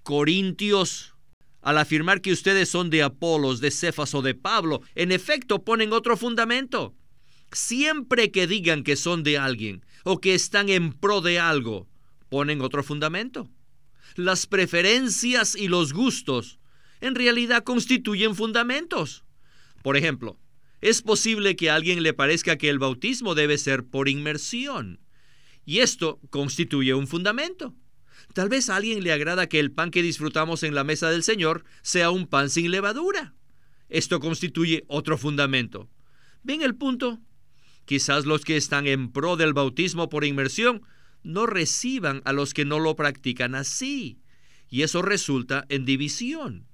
Corintios, 0.04 1.16
al 1.62 1.80
afirmar 1.80 2.22
que 2.22 2.32
ustedes 2.32 2.70
son 2.70 2.89
de 2.89 3.04
Apolos, 3.04 3.62
de 3.62 3.72
Cefas 3.72 4.13
o 4.13 4.22
de 4.22 4.36
Pablo, 4.36 4.82
en 4.96 5.12
efecto 5.12 5.63
ponen 5.63 5.92
otro 5.92 6.18
fundamento. 6.18 6.96
Siempre 7.51 8.32
que 8.32 8.46
digan 8.46 8.84
que 8.84 8.96
son 8.96 9.24
de 9.24 9.39
alguien 9.39 9.84
o 10.03 10.20
que 10.20 10.34
están 10.34 10.70
en 10.70 10.94
pro 10.94 11.22
de 11.22 11.39
algo, 11.39 11.88
ponen 12.29 12.62
otro 12.62 12.84
fundamento. 12.84 13.50
Las 14.15 14.48
preferencias 14.48 15.56
y 15.56 15.68
los 15.68 15.94
gustos 15.94 16.60
en 17.01 17.15
realidad 17.15 17.63
constituyen 17.63 18.36
fundamentos. 18.36 19.24
Por 19.82 19.98
ejemplo, 19.98 20.38
es 20.82 21.01
posible 21.01 21.56
que 21.56 21.70
a 21.70 21.75
alguien 21.75 22.03
le 22.03 22.13
parezca 22.13 22.58
que 22.58 22.70
el 22.70 22.79
bautismo 22.79 23.36
debe 23.36 23.58
ser 23.58 23.86
por 23.86 24.10
inmersión, 24.10 25.00
y 25.65 25.79
esto 25.79 26.20
constituye 26.29 26.94
un 26.94 27.08
fundamento. 27.08 27.75
Tal 28.34 28.50
vez 28.50 28.70
a 28.70 28.75
alguien 28.75 29.03
le 29.03 29.12
agrada 29.12 29.48
que 29.48 29.60
el 29.60 29.72
pan 29.72 29.91
que 29.91 30.01
disfrutamos 30.01 30.63
en 30.63 30.75
la 30.75 30.84
mesa 30.84 31.10
del 31.10 31.24
Señor 31.24 31.63
sea 31.82 32.12
un 32.12 32.27
pan 32.27 32.50
sin 32.50 32.72
levadura. 32.72 33.34
Esto 33.89 34.20
constituye 34.20 34.86
otro 34.88 35.18
fundamento. 35.18 35.89
¿Ven 36.44 36.62
el 36.62 36.75
punto? 36.75 37.20
Quizás 37.89 38.27
los 38.27 38.46
que 38.46 38.55
están 38.55 38.86
en 38.86 39.12
pro 39.12 39.36
del 39.36 39.53
bautismo 39.53 40.10
por 40.10 40.24
inmersión 40.24 40.84
no 41.24 41.48
reciban 41.48 42.22
a 42.24 42.34
los 42.34 42.53
que 42.53 42.63
no 42.63 42.77
lo 42.77 42.96
practican 42.96 43.55
así, 43.55 44.19
y 44.69 44.84
eso 44.84 45.01
resulta 45.01 45.65
en 45.69 45.86
división. 45.86 46.67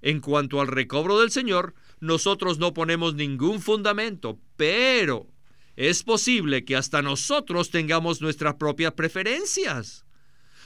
En 0.00 0.20
cuanto 0.20 0.62
al 0.62 0.68
recobro 0.68 1.20
del 1.20 1.30
Señor, 1.30 1.74
nosotros 2.00 2.58
no 2.58 2.72
ponemos 2.72 3.14
ningún 3.14 3.60
fundamento, 3.60 4.40
pero 4.56 5.28
es 5.76 6.02
posible 6.02 6.64
que 6.64 6.76
hasta 6.76 7.02
nosotros 7.02 7.68
tengamos 7.68 8.22
nuestras 8.22 8.54
propias 8.54 8.94
preferencias. 8.94 10.06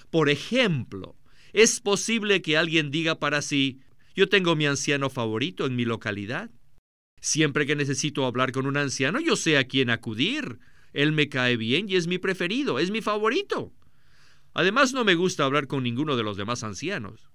Por 0.09 0.31
ejemplo, 0.31 1.17
es 1.53 1.81
posible 1.81 2.43
que 2.43 2.57
alguien 2.57 2.93
diga 2.93 3.19
para 3.19 3.43
sí, 3.43 3.81
yo 4.15 4.29
tengo 4.29 4.55
mi 4.55 4.67
anciano 4.67 5.11
favorito 5.11 5.67
en 5.67 5.75
mi 5.75 5.85
localidad. 5.85 6.49
Siempre 7.21 7.67
que 7.67 7.77
necesito 7.77 8.25
hablar 8.25 8.53
con 8.53 8.67
un 8.67 8.77
anciano, 8.77 9.21
yo 9.21 9.37
sé 9.37 9.59
a 9.59 9.65
quién 9.65 9.91
acudir. 9.91 10.59
Él 10.93 11.13
me 11.13 11.29
cae 11.29 11.57
bien 11.57 11.89
y 11.89 11.97
es 11.97 12.07
mi 12.07 12.19
preferido, 12.19 12.79
es 12.79 12.91
mi 12.91 13.01
favorito. 13.01 13.73
Además, 14.55 14.93
no 14.93 15.05
me 15.05 15.15
gusta 15.15 15.45
hablar 15.45 15.67
con 15.67 15.83
ninguno 15.83 16.17
de 16.17 16.23
los 16.23 16.37
demás 16.37 16.65
ancianos. 16.65 17.31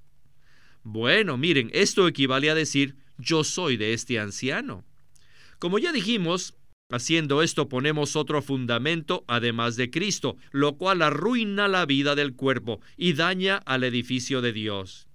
Bueno, 0.83 1.37
miren, 1.37 1.69
esto 1.73 2.07
equivale 2.07 2.49
a 2.49 2.55
decir 2.55 2.97
yo 3.17 3.43
soy 3.43 3.77
de 3.77 3.93
este 3.93 4.19
anciano. 4.19 4.83
Como 5.59 5.79
ya 5.79 5.93
dijimos, 5.93 6.55
haciendo 6.91 7.41
esto 7.41 7.69
ponemos 7.69 8.15
otro 8.15 8.41
fundamento 8.41 9.23
además 9.27 9.77
de 9.77 9.89
Cristo, 9.89 10.35
lo 10.51 10.77
cual 10.77 11.01
arruina 11.01 11.67
la 11.67 11.85
vida 11.85 12.15
del 12.15 12.35
cuerpo 12.35 12.81
y 12.97 13.13
daña 13.13 13.57
al 13.57 13.83
edificio 13.83 14.41
de 14.41 14.51
Dios. 14.51 15.07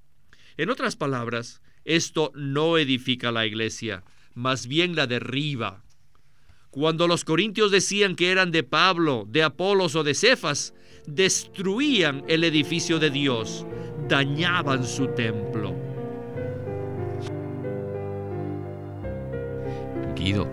En 0.56 0.70
otras 0.70 0.96
palabras, 0.96 1.60
esto 1.84 2.32
no 2.34 2.78
edifica 2.78 3.30
la 3.30 3.46
iglesia, 3.46 4.04
más 4.38 4.68
bien 4.68 4.94
la 4.94 5.08
derriba. 5.08 5.82
Cuando 6.70 7.08
los 7.08 7.24
corintios 7.24 7.72
decían 7.72 8.14
que 8.14 8.30
eran 8.30 8.52
de 8.52 8.62
Pablo, 8.62 9.26
de 9.28 9.42
Apolos 9.42 9.96
o 9.96 10.04
de 10.04 10.14
Cefas, 10.14 10.74
destruían 11.06 12.22
el 12.28 12.44
edificio 12.44 13.00
de 13.00 13.10
Dios, 13.10 13.66
dañaban 14.08 14.84
su 14.84 15.08
templo. 15.08 15.74
Guido, 20.14 20.48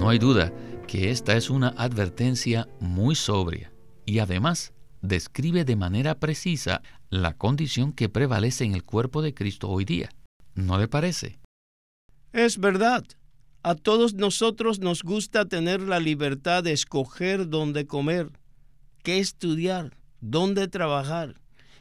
no 0.00 0.08
hay 0.08 0.18
duda 0.18 0.50
que 0.88 1.10
esta 1.10 1.36
es 1.36 1.50
una 1.50 1.68
advertencia 1.76 2.68
muy 2.80 3.14
sobria 3.14 3.70
y 4.06 4.20
además 4.20 4.72
describe 5.02 5.66
de 5.66 5.76
manera 5.76 6.18
precisa 6.18 6.80
la 7.10 7.34
condición 7.34 7.92
que 7.92 8.08
prevalece 8.08 8.64
en 8.64 8.74
el 8.74 8.84
cuerpo 8.84 9.20
de 9.20 9.34
Cristo 9.34 9.68
hoy 9.68 9.84
día. 9.84 10.08
¿No 10.54 10.78
le 10.78 10.88
parece? 10.88 11.38
Es 12.32 12.58
verdad. 12.58 13.04
A 13.66 13.74
todos 13.74 14.14
nosotros 14.14 14.78
nos 14.78 15.02
gusta 15.02 15.44
tener 15.44 15.80
la 15.80 15.98
libertad 15.98 16.62
de 16.62 16.70
escoger 16.70 17.48
dónde 17.48 17.84
comer, 17.84 18.30
qué 19.02 19.18
estudiar, 19.18 19.96
dónde 20.20 20.68
trabajar, 20.68 21.40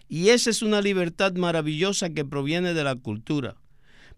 y 0.10 0.30
esa 0.30 0.50
es 0.50 0.64
una 0.64 0.82
libertad 0.82 1.34
maravillosa 1.34 2.10
que 2.10 2.26
proviene 2.26 2.74
de 2.74 2.84
la 2.84 2.96
cultura. 2.96 3.58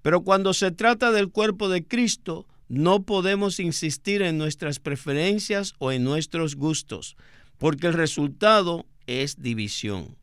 Pero 0.02 0.22
cuando 0.22 0.54
se 0.54 0.72
trata 0.72 1.12
del 1.12 1.30
cuerpo 1.30 1.68
de 1.68 1.86
Cristo, 1.86 2.48
no 2.70 3.04
podemos 3.04 3.60
insistir 3.60 4.22
en 4.22 4.38
nuestras 4.38 4.80
preferencias 4.80 5.74
o 5.78 5.92
en 5.92 6.06
nuestros 6.06 6.56
gustos, 6.56 7.18
porque 7.58 7.88
el 7.88 7.96
resultado 7.96 8.86
es 9.08 9.42
división. 9.42 10.16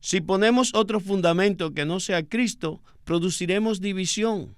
Si 0.00 0.20
ponemos 0.20 0.74
otro 0.74 1.00
fundamento 1.00 1.72
que 1.72 1.86
no 1.86 1.98
sea 1.98 2.28
Cristo, 2.28 2.82
produciremos 3.04 3.80
división. 3.80 4.57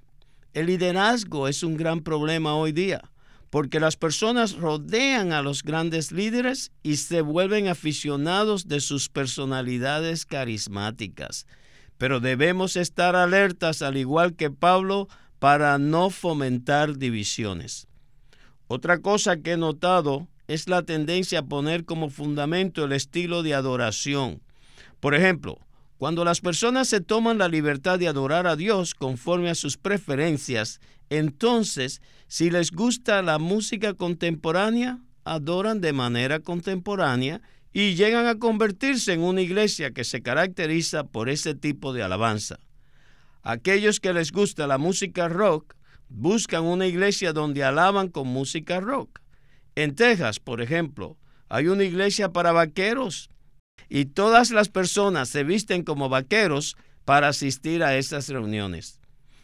El 0.53 0.67
liderazgo 0.67 1.47
es 1.47 1.63
un 1.63 1.77
gran 1.77 2.01
problema 2.01 2.55
hoy 2.55 2.73
día 2.73 3.03
porque 3.51 3.81
las 3.81 3.97
personas 3.97 4.55
rodean 4.55 5.33
a 5.33 5.43
los 5.43 5.65
grandes 5.65 6.13
líderes 6.13 6.71
y 6.85 6.97
se 6.97 7.21
vuelven 7.21 7.67
aficionados 7.67 8.69
de 8.69 8.81
sus 8.81 9.09
personalidades 9.09 10.25
carismáticas. 10.25 11.47
Pero 11.99 12.21
debemos 12.21 12.77
estar 12.77 13.17
alertas, 13.17 13.83
al 13.83 13.97
igual 13.97 14.37
que 14.37 14.51
Pablo, 14.51 15.09
para 15.41 15.79
no 15.79 16.11
fomentar 16.11 16.97
divisiones. 16.97 17.89
Otra 18.69 19.01
cosa 19.01 19.39
que 19.39 19.53
he 19.53 19.57
notado 19.57 20.29
es 20.47 20.69
la 20.69 20.85
tendencia 20.85 21.41
a 21.41 21.47
poner 21.47 21.85
como 21.85 22.09
fundamento 22.09 22.85
el 22.85 22.93
estilo 22.93 23.43
de 23.43 23.55
adoración. 23.55 24.41
Por 25.01 25.15
ejemplo, 25.15 25.59
cuando 26.01 26.25
las 26.25 26.41
personas 26.41 26.89
se 26.89 27.03
toman 27.03 27.37
la 27.37 27.47
libertad 27.47 27.99
de 27.99 28.09
adorar 28.09 28.47
a 28.47 28.57
Dios 28.57 28.95
conforme 28.95 29.51
a 29.51 29.55
sus 29.55 29.77
preferencias, 29.77 30.81
entonces, 31.11 32.01
si 32.27 32.49
les 32.49 32.71
gusta 32.71 33.21
la 33.21 33.39
música 33.39 33.93
contemporánea, 33.93 35.01
adoran 35.25 35.83
de 35.83 35.93
manera 35.93 36.41
contemporánea 36.41 37.43
y 37.75 37.97
llegan 37.97 38.27
a 38.29 38.39
convertirse 38.39 39.13
en 39.13 39.21
una 39.21 39.43
iglesia 39.43 39.91
que 39.91 40.05
se 40.05 40.23
caracteriza 40.23 41.05
por 41.05 41.29
ese 41.29 41.55
tipo 41.55 41.93
de 41.93 42.03
alabanza. 42.03 42.59
Aquellos 43.43 44.01
que 44.01 44.15
les 44.15 44.33
gusta 44.33 44.67
la 44.67 44.79
música 44.79 45.29
rock 45.29 45.75
buscan 46.09 46.65
una 46.65 46.87
iglesia 46.87 47.35
donde 47.35 47.63
alaban 47.63 48.09
con 48.09 48.27
música 48.27 48.81
rock. 48.81 49.21
En 49.75 49.95
Texas, 49.95 50.41
por 50.41 50.63
ejemplo, 50.63 51.19
hay 51.51 51.69
una 51.69 51.85
iglesia 51.85 52.33
para 52.33 52.53
vaqueros 52.53 53.30
y 53.89 54.07
todas 54.07 54.51
las 54.51 54.69
personas 54.69 55.29
se 55.29 55.45
visten 55.45 55.83
como 55.83 56.09
vaqueros 56.09 56.77
para 57.05 57.29
asistir 57.29 57.83
a 57.83 57.97
esas 57.97 58.29
reuniones. 58.29 59.01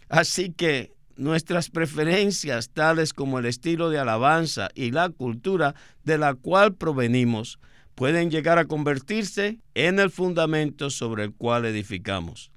Así 0.09 0.53
que 0.53 0.95
nuestras 1.17 1.71
preferencias, 1.71 2.71
tales 2.71 3.13
como 3.13 3.39
el 3.39 3.47
estilo 3.47 3.91
de 3.91 3.99
alabanza 3.99 4.69
y 4.75 4.91
la 4.91 5.09
cultura 5.09 5.75
de 6.05 6.19
la 6.19 6.35
cual 6.35 6.75
provenimos, 6.75 7.59
pueden 7.95 8.31
llegar 8.31 8.59
a 8.59 8.67
convertirse 8.67 9.59
en 9.75 9.99
el 9.99 10.11
fundamento 10.11 10.91
sobre 10.91 11.25
el 11.25 11.33
cual 11.33 11.65
edificamos. 11.65 12.53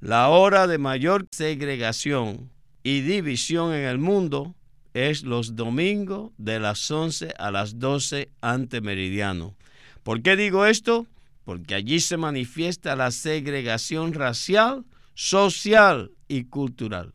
La 0.00 0.28
hora 0.30 0.66
de 0.66 0.78
mayor 0.78 1.28
segregación 1.30 2.50
y 2.82 3.02
división 3.02 3.74
en 3.74 3.84
el 3.84 3.98
mundo 3.98 4.56
es 4.94 5.22
los 5.22 5.54
domingos 5.56 6.32
de 6.38 6.58
las 6.58 6.90
11 6.90 7.34
a 7.38 7.50
las 7.50 7.78
12 7.78 8.30
ante 8.40 8.80
meridiano. 8.80 9.54
¿Por 10.02 10.22
qué 10.22 10.36
digo 10.36 10.66
esto? 10.66 11.06
Porque 11.44 11.74
allí 11.74 12.00
se 12.00 12.16
manifiesta 12.16 12.96
la 12.96 13.10
segregación 13.10 14.12
racial, 14.12 14.84
social 15.14 16.12
y 16.28 16.44
cultural. 16.44 17.12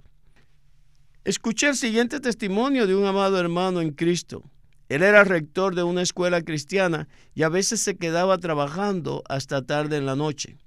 Escuché 1.25 1.67
el 1.67 1.75
siguiente 1.75 2.21
testimonio 2.21 2.87
de 2.87 2.95
un 2.95 3.05
amado 3.05 3.37
hermano 3.39 3.81
en 3.81 3.91
Cristo. 3.91 4.43
Él 4.87 5.03
era 5.03 5.25
rector 5.25 5.75
de 5.75 5.83
una 5.83 6.01
escuela 6.01 6.41
cristiana 6.41 7.09
y 7.35 7.43
a 7.43 7.49
veces 7.49 7.81
se 7.81 7.97
quedaba 7.97 8.37
trabajando 8.37 9.23
hasta 9.27 9.61
tarde 9.61 9.97
en 9.97 10.05
la 10.05 10.15
noche. 10.15 10.57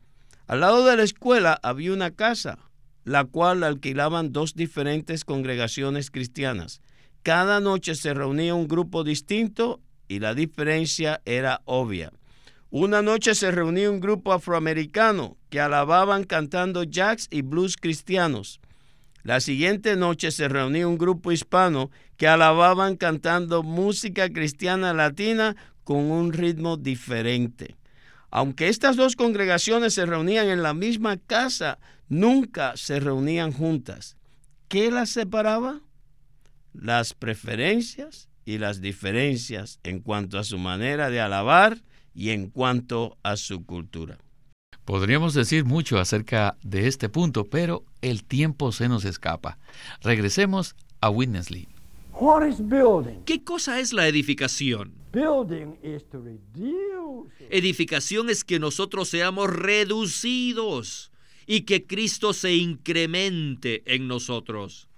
Al 0.47 0.61
lado 0.61 0.85
de 0.85 0.97
la 0.97 1.05
escuela 1.05 1.59
había 1.63 1.95
una 1.95 2.11
casa, 2.11 2.59
la 3.05 3.25
cual 3.25 3.65
alquilaban 3.65 4.33
dos 4.33 4.55
diferentes 4.55 5.25
congregaciones 5.25 6.11
cristianas. 6.11 6.83
Cada 7.23 7.61
noche 7.61 7.95
se 7.95 8.13
reunía 8.13 8.55
un 8.55 8.69
grupo 8.69 9.05
distinto 9.05 9.81
y 10.11 10.19
la 10.19 10.35
diferencia 10.35 11.23
era 11.25 11.63
obvia. 11.67 12.13
Una 12.69 13.01
noche 13.01 13.37
se 13.37 13.53
reunía 13.53 13.89
un 13.89 14.01
grupo 14.01 14.33
afroamericano 14.33 15.37
que 15.51 15.61
alababan 15.61 16.25
cantando 16.25 16.83
jazz 16.83 17.29
y 17.31 17.43
blues 17.43 17.77
cristianos. 17.77 18.61
La 19.23 19.39
siguiente 19.39 19.95
noche 19.95 20.33
se 20.33 20.49
reunía 20.49 20.89
un 20.89 20.99
grupo 20.99 21.31
hispano 21.31 21.93
que 22.17 22.27
alababan 22.27 22.97
cantando 22.97 23.63
música 23.63 24.29
cristiana 24.31 24.93
latina 24.93 25.55
con 25.85 26.11
un 26.11 26.33
ritmo 26.33 26.77
diferente. 26.77 27.77
Aunque 28.33 28.69
estas 28.69 28.97
dos 28.97 29.15
congregaciones 29.15 29.95
se 29.95 30.07
reunían 30.07 30.49
en 30.49 30.65
la 30.65 30.75
misma 30.75 31.19
casa, 31.19 31.79
nunca 32.09 32.77
se 32.77 32.99
reunían 32.99 33.53
juntas. 33.53 34.17
¿Qué 34.67 34.91
las 34.91 35.11
separaba? 35.11 35.83
Las 36.73 37.15
preferencias 37.15 38.30
y 38.45 38.59
las 38.59 38.81
diferencias 38.81 39.81
en 39.83 40.01
cuanto 40.01 40.39
a 40.39 40.45
su 40.45 40.59
manera 40.59 41.11
de 41.11 41.21
alabar 41.21 41.83
y 42.15 42.31
en 42.31 42.51
cuanto 42.51 43.17
a 43.23 43.37
su 43.37 43.65
cultura. 43.65 44.19
Podríamos 44.85 45.35
decir 45.35 45.65
mucho 45.65 45.99
acerca 45.99 46.57
de 46.63 46.89
este 46.89 47.09
punto, 47.09 47.45
pero 47.45 47.85
el 48.03 48.25
tiempo 48.25 48.73
se 48.73 48.89
nos 48.89 49.05
escapa. 49.05 49.59
Regresemos 50.03 50.75
a 51.01 51.11
Witness 51.11 51.51
Lee. 51.51 51.69
¿Qué 53.25 53.45
cosa 53.45 53.81
es 53.81 53.93
la 53.93 54.09
edificación? 54.09 54.93
Edificación 57.51 58.31
es 58.31 58.45
que 58.45 58.59
nosotros 58.59 59.09
seamos 59.09 59.51
reducidos 59.51 61.11
y 61.47 61.63
que 61.63 61.87
Cristo 61.87 62.33
se 62.33 62.55
incremente 62.55 63.83
en 63.87 64.07
nosotros. 64.07 64.89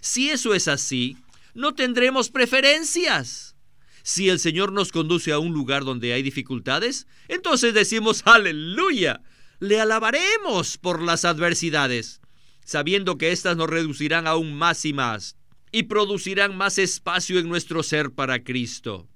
Si 0.00 0.28
eso 0.28 0.54
es 0.54 0.68
así, 0.68 1.16
no 1.56 1.74
tendremos 1.74 2.30
preferencias. 2.30 3.56
Si 4.02 4.28
el 4.28 4.38
Señor 4.38 4.72
nos 4.72 4.92
conduce 4.92 5.32
a 5.32 5.38
un 5.38 5.52
lugar 5.52 5.84
donde 5.84 6.12
hay 6.12 6.22
dificultades, 6.22 7.08
entonces 7.28 7.74
decimos 7.74 8.22
aleluya. 8.26 9.22
Le 9.58 9.80
alabaremos 9.80 10.76
por 10.76 11.02
las 11.02 11.24
adversidades, 11.24 12.20
sabiendo 12.64 13.16
que 13.16 13.32
éstas 13.32 13.56
nos 13.56 13.70
reducirán 13.70 14.26
aún 14.26 14.54
más 14.54 14.84
y 14.84 14.92
más 14.92 15.36
y 15.72 15.84
producirán 15.84 16.56
más 16.56 16.78
espacio 16.78 17.38
en 17.38 17.48
nuestro 17.48 17.82
ser 17.82 18.12
para 18.12 18.44
Cristo. 18.44 19.08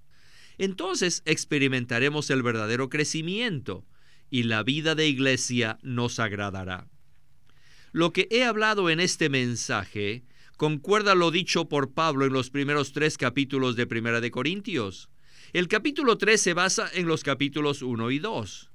Entonces 0.58 1.22
experimentaremos 1.26 2.30
el 2.30 2.42
verdadero 2.42 2.88
crecimiento 2.88 3.86
y 4.30 4.44
la 4.44 4.62
vida 4.62 4.94
de 4.94 5.08
iglesia 5.08 5.78
nos 5.82 6.18
agradará. 6.18 6.88
Lo 7.92 8.12
que 8.12 8.28
he 8.30 8.44
hablado 8.44 8.88
en 8.88 9.00
este 9.00 9.28
mensaje 9.28 10.24
concuerda 10.60 11.14
lo 11.14 11.30
dicho 11.30 11.70
por 11.70 11.94
Pablo 11.94 12.26
en 12.26 12.34
los 12.34 12.50
primeros 12.50 12.92
tres 12.92 13.16
capítulos 13.16 13.76
de 13.76 13.86
Primera 13.86 14.20
de 14.20 14.30
Corintios. 14.30 15.08
El 15.54 15.68
capítulo 15.68 16.18
3 16.18 16.38
se 16.38 16.52
basa 16.52 16.90
en 16.92 17.06
los 17.08 17.22
capítulos 17.22 17.80
1 17.80 18.10
y 18.10 18.18
2. 18.18 18.70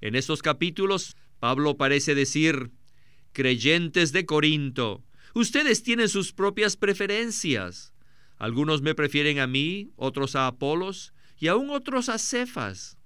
En 0.00 0.14
estos 0.14 0.42
capítulos, 0.42 1.16
Pablo 1.40 1.76
parece 1.76 2.14
decir, 2.14 2.70
creyentes 3.32 4.12
de 4.12 4.26
Corinto, 4.26 5.02
Ustedes 5.34 5.82
tienen 5.82 6.08
sus 6.08 6.32
propias 6.32 6.76
preferencias. 6.76 7.92
Algunos 8.36 8.80
me 8.82 8.94
prefieren 8.94 9.40
a 9.40 9.48
mí, 9.48 9.90
otros 9.96 10.36
a 10.36 10.46
Apolos 10.46 11.12
y 11.36 11.48
aún 11.48 11.70
otros 11.70 12.08
a 12.08 12.18
Cefas. 12.18 12.96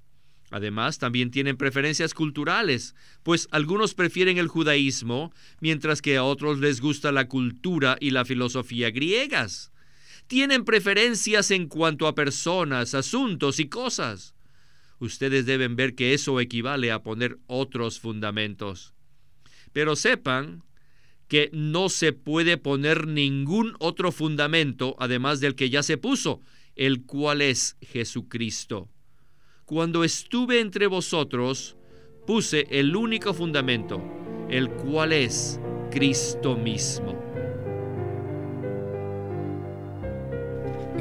Además, 0.52 0.98
también 0.98 1.30
tienen 1.30 1.56
preferencias 1.56 2.12
culturales, 2.12 2.94
pues 3.22 3.48
algunos 3.52 3.94
prefieren 3.94 4.36
el 4.36 4.48
judaísmo, 4.48 5.32
mientras 5.60 6.02
que 6.02 6.18
a 6.18 6.24
otros 6.24 6.58
les 6.58 6.82
gusta 6.82 7.10
la 7.10 7.26
cultura 7.26 7.96
y 7.98 8.10
la 8.10 8.26
filosofía 8.26 8.90
griegas. 8.90 9.72
Tienen 10.26 10.66
preferencias 10.66 11.50
en 11.50 11.68
cuanto 11.68 12.06
a 12.06 12.14
personas, 12.14 12.92
asuntos 12.92 13.60
y 13.60 13.70
cosas. 13.70 14.34
Ustedes 14.98 15.46
deben 15.46 15.74
ver 15.74 15.94
que 15.94 16.12
eso 16.12 16.38
equivale 16.38 16.92
a 16.92 17.02
poner 17.02 17.38
otros 17.46 17.98
fundamentos. 17.98 18.92
Pero 19.72 19.96
sepan 19.96 20.64
que 21.28 21.48
no 21.54 21.88
se 21.88 22.12
puede 22.12 22.58
poner 22.58 23.06
ningún 23.06 23.74
otro 23.78 24.12
fundamento 24.12 24.96
además 24.98 25.40
del 25.40 25.54
que 25.54 25.70
ya 25.70 25.82
se 25.82 25.96
puso, 25.96 26.42
el 26.76 27.06
cual 27.06 27.40
es 27.40 27.78
Jesucristo. 27.80 28.90
Cuando 29.72 30.04
estuve 30.04 30.60
entre 30.60 30.86
vosotros, 30.86 31.78
puse 32.26 32.66
el 32.68 32.94
único 32.94 33.32
fundamento, 33.32 34.02
el 34.50 34.68
cual 34.68 35.14
es 35.14 35.58
Cristo 35.90 36.58
mismo. 36.58 37.18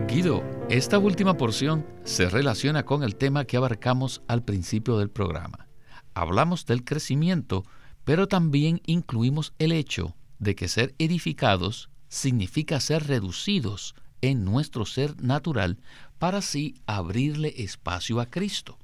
Guido, 0.08 0.42
esta 0.70 1.00
última 1.00 1.36
porción 1.36 1.86
se 2.06 2.30
relaciona 2.30 2.86
con 2.86 3.04
el 3.04 3.18
tema 3.18 3.44
que 3.44 3.58
abarcamos 3.58 4.22
al 4.30 4.46
principio 4.46 4.98
del 4.98 5.10
programa. 5.10 5.68
Hablamos 6.14 6.66
del 6.66 6.86
crecimiento, 6.86 7.66
pero 8.06 8.30
también 8.30 8.82
incluimos 8.86 9.54
el 9.60 9.74
hecho 9.74 10.16
de 10.40 10.56
que 10.56 10.70
ser 10.70 10.96
edificados 10.98 11.90
significa 12.08 12.80
ser 12.80 13.06
reducidos 13.06 13.96
en 14.22 14.46
nuestro 14.46 14.86
ser 14.86 15.22
natural 15.22 15.78
para 16.22 16.38
así 16.38 16.76
abrirle 16.86 17.52
espacio 17.58 18.20
a 18.20 18.28
Cristo. 18.28 18.78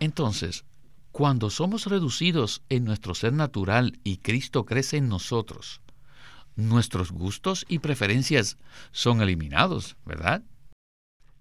Entonces, 0.00 0.64
cuando 1.12 1.50
somos 1.50 1.86
reducidos 1.86 2.62
en 2.68 2.84
nuestro 2.84 3.14
ser 3.14 3.32
natural 3.32 4.00
y 4.02 4.16
Cristo 4.16 4.66
crece 4.66 4.96
en 4.96 5.08
nosotros, 5.08 5.80
nuestros 6.56 7.12
gustos 7.12 7.64
y 7.68 7.78
preferencias 7.78 8.58
son 8.90 9.22
eliminados, 9.22 9.94
¿verdad? 10.04 10.42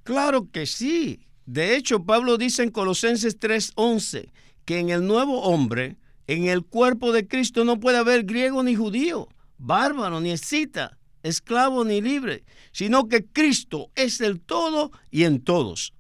Claro 0.03 0.51
que 0.51 0.67
sí. 0.67 1.25
De 1.47 1.75
hecho, 1.75 2.03
Pablo 2.03 2.37
dice 2.37 2.61
en 2.61 2.69
Colosenses 2.69 3.39
3:11 3.39 4.31
que 4.65 4.77
en 4.77 4.91
el 4.91 5.07
nuevo 5.07 5.41
hombre 5.41 5.97
en 6.27 6.45
el 6.45 6.63
cuerpo 6.63 7.11
de 7.11 7.27
Cristo 7.27 7.65
no 7.65 7.79
puede 7.79 7.97
haber 7.97 8.23
griego 8.25 8.61
ni 8.61 8.75
judío, 8.75 9.29
bárbaro 9.57 10.21
ni 10.21 10.29
escita, 10.29 10.99
esclavo 11.25 11.83
ni 11.83 12.01
libre, 12.01 12.43
sino 12.71 13.07
que 13.07 13.25
Cristo 13.25 13.89
es 13.95 14.21
el 14.21 14.39
todo 14.39 14.91
y 15.11 15.23
en 15.23 15.43
todos. 15.43 15.93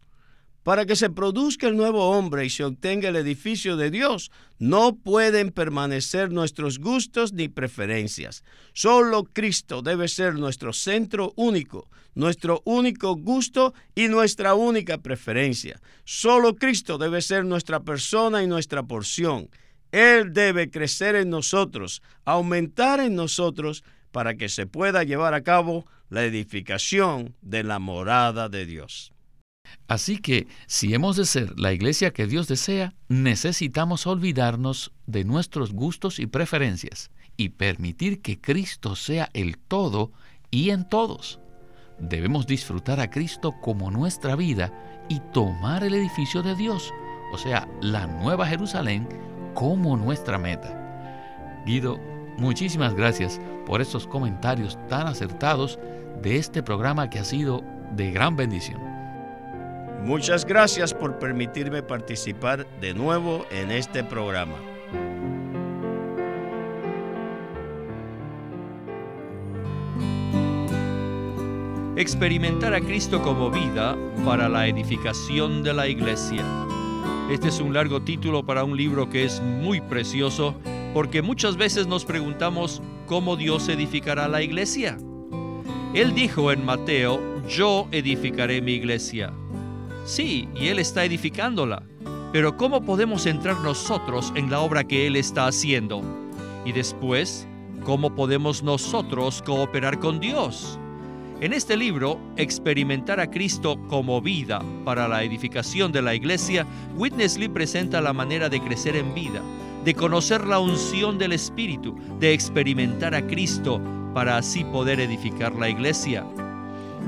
Para 0.63 0.87
que 0.87 0.95
se 0.95 1.11
produzca 1.11 1.67
el 1.67 1.77
nuevo 1.77 2.09
hombre 2.09 2.43
y 2.43 2.49
se 2.49 2.63
obtenga 2.63 3.09
el 3.09 3.15
edificio 3.15 3.77
de 3.77 3.91
Dios, 3.91 4.31
no 4.57 4.95
pueden 4.95 5.51
permanecer 5.51 6.31
nuestros 6.31 6.79
gustos 6.79 7.33
ni 7.33 7.49
preferencias. 7.49 8.43
Solo 8.73 9.25
Cristo 9.25 9.83
debe 9.83 10.07
ser 10.07 10.33
nuestro 10.35 10.73
centro 10.73 11.33
único, 11.35 11.87
nuestro 12.15 12.63
único 12.65 13.15
gusto 13.15 13.75
y 13.93 14.07
nuestra 14.07 14.55
única 14.55 14.97
preferencia. 14.97 15.79
Solo 16.03 16.55
Cristo 16.55 16.97
debe 16.97 17.21
ser 17.21 17.45
nuestra 17.45 17.81
persona 17.81 18.41
y 18.41 18.47
nuestra 18.47 18.81
porción. 18.81 19.49
Él 19.91 20.33
debe 20.33 20.71
crecer 20.71 21.15
en 21.15 21.29
nosotros, 21.29 22.01
aumentar 22.25 22.99
en 22.99 23.13
nosotros, 23.13 23.83
para 24.15 24.37
que 24.37 24.47
se 24.47 24.65
pueda 24.65 25.03
llevar 25.03 25.33
a 25.33 25.43
cabo 25.43 25.85
la 26.07 26.23
edificación 26.23 27.35
de 27.41 27.63
la 27.63 27.79
morada 27.79 28.47
de 28.47 28.65
Dios. 28.65 29.11
Así 29.89 30.19
que, 30.19 30.47
si 30.67 30.93
hemos 30.93 31.17
de 31.17 31.25
ser 31.25 31.59
la 31.59 31.73
iglesia 31.73 32.13
que 32.13 32.25
Dios 32.25 32.47
desea, 32.47 32.93
necesitamos 33.09 34.07
olvidarnos 34.07 34.93
de 35.05 35.25
nuestros 35.25 35.73
gustos 35.73 36.19
y 36.19 36.27
preferencias 36.27 37.11
y 37.35 37.49
permitir 37.49 38.21
que 38.21 38.39
Cristo 38.39 38.95
sea 38.95 39.29
el 39.33 39.57
todo 39.57 40.13
y 40.49 40.69
en 40.69 40.87
todos. 40.87 41.41
Debemos 41.99 42.47
disfrutar 42.47 43.01
a 43.01 43.09
Cristo 43.09 43.53
como 43.61 43.91
nuestra 43.91 44.37
vida 44.37 44.71
y 45.09 45.19
tomar 45.33 45.83
el 45.83 45.93
edificio 45.93 46.41
de 46.41 46.55
Dios, 46.55 46.93
o 47.33 47.37
sea, 47.37 47.67
la 47.81 48.07
nueva 48.07 48.47
Jerusalén, 48.47 49.09
como 49.55 49.97
nuestra 49.97 50.37
meta. 50.37 51.63
Guido, 51.65 52.14
muchísimas 52.37 52.93
gracias 52.93 53.39
por 53.65 53.81
estos 53.81 54.07
comentarios 54.07 54.77
tan 54.87 55.07
acertados 55.07 55.79
de 56.21 56.37
este 56.37 56.63
programa 56.63 57.09
que 57.09 57.19
ha 57.19 57.23
sido 57.25 57.63
de 57.91 58.11
gran 58.11 58.35
bendición. 58.35 58.81
Muchas 60.03 60.45
gracias 60.45 60.93
por 60.93 61.17
permitirme 61.17 61.81
participar 61.81 62.67
de 62.79 62.93
nuevo 62.93 63.45
en 63.49 63.71
este 63.71 64.03
programa. 64.03 64.53
Experimentar 71.97 72.73
a 72.73 72.81
Cristo 72.81 73.21
como 73.23 73.49
vida 73.49 73.95
para 74.25 74.49
la 74.49 74.67
edificación 74.67 75.63
de 75.63 75.73
la 75.73 75.87
iglesia. 75.87 76.43
Este 77.31 77.47
es 77.47 77.59
un 77.59 77.73
largo 77.73 78.01
título 78.01 78.45
para 78.45 78.63
un 78.63 78.77
libro 78.77 79.09
que 79.09 79.23
es 79.23 79.41
muy 79.41 79.81
precioso 79.81 80.53
porque 80.95 81.21
muchas 81.21 81.57
veces 81.57 81.87
nos 81.87 82.05
preguntamos 82.05 82.81
cómo 83.05 83.35
Dios 83.35 83.67
edificará 83.67 84.29
la 84.29 84.41
iglesia. 84.41 84.97
Él 85.93 86.15
dijo 86.15 86.53
en 86.53 86.63
Mateo, 86.63 87.19
yo 87.49 87.89
edificaré 87.91 88.61
mi 88.61 88.75
iglesia. 88.75 89.33
Sí, 90.05 90.47
y 90.55 90.67
Él 90.67 90.79
está 90.79 91.03
edificándola, 91.03 91.83
pero 92.31 92.55
¿cómo 92.55 92.85
podemos 92.85 93.25
entrar 93.25 93.59
nosotros 93.59 94.31
en 94.37 94.49
la 94.49 94.61
obra 94.61 94.85
que 94.85 95.05
Él 95.05 95.17
está 95.17 95.47
haciendo? 95.47 96.01
Y 96.63 96.71
después, 96.71 97.45
¿cómo 97.83 98.15
podemos 98.15 98.63
nosotros 98.63 99.41
cooperar 99.45 99.99
con 99.99 100.21
Dios? 100.21 100.79
En 101.41 101.51
este 101.51 101.75
libro, 101.75 102.21
Experimentar 102.37 103.19
a 103.19 103.29
Cristo 103.29 103.77
como 103.89 104.21
vida 104.21 104.63
para 104.85 105.09
la 105.09 105.23
edificación 105.23 105.91
de 105.91 106.01
la 106.01 106.15
iglesia, 106.15 106.65
Witness 106.95 107.37
Lee 107.37 107.49
presenta 107.49 107.99
la 107.99 108.13
manera 108.13 108.47
de 108.47 108.61
crecer 108.61 108.95
en 108.95 109.13
vida, 109.13 109.41
de 109.85 109.93
conocer 109.93 110.47
la 110.47 110.57
unción 110.57 111.19
del 111.19 111.31
Espíritu, 111.31 111.95
de 112.19 112.33
experimentar 112.33 113.13
a 113.13 113.25
Cristo 113.27 113.79
para 114.15 114.35
así 114.37 114.63
poder 114.63 114.99
edificar 114.99 115.53
la 115.53 115.69
iglesia. 115.69 116.25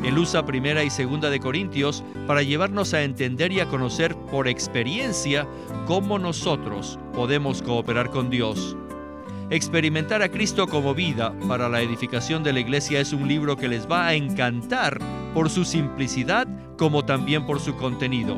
Él 0.03 0.15
usa 0.19 0.45
primera 0.45 0.83
y 0.83 0.91
segunda 0.91 1.31
de 1.31 1.39
Corintios 1.39 2.03
para 2.27 2.43
llevarnos 2.43 2.93
a 2.93 3.01
entender 3.01 3.51
y 3.51 3.61
a 3.61 3.65
conocer 3.65 4.15
por 4.15 4.47
experiencia 4.47 5.47
cómo 5.87 6.19
nosotros 6.19 6.99
podemos 7.13 7.63
cooperar 7.63 8.11
con 8.11 8.29
Dios. 8.29 8.77
Experimentar 9.49 10.21
a 10.21 10.29
Cristo 10.29 10.67
como 10.67 10.93
vida 10.93 11.33
para 11.47 11.69
la 11.69 11.81
edificación 11.81 12.43
de 12.43 12.53
la 12.53 12.59
iglesia 12.59 12.99
es 12.99 13.11
un 13.11 13.27
libro 13.27 13.57
que 13.57 13.69
les 13.69 13.89
va 13.89 14.05
a 14.05 14.13
encantar 14.13 14.99
por 15.33 15.49
su 15.49 15.65
simplicidad 15.65 16.47
como 16.77 17.05
también 17.05 17.47
por 17.47 17.59
su 17.59 17.75
contenido. 17.75 18.37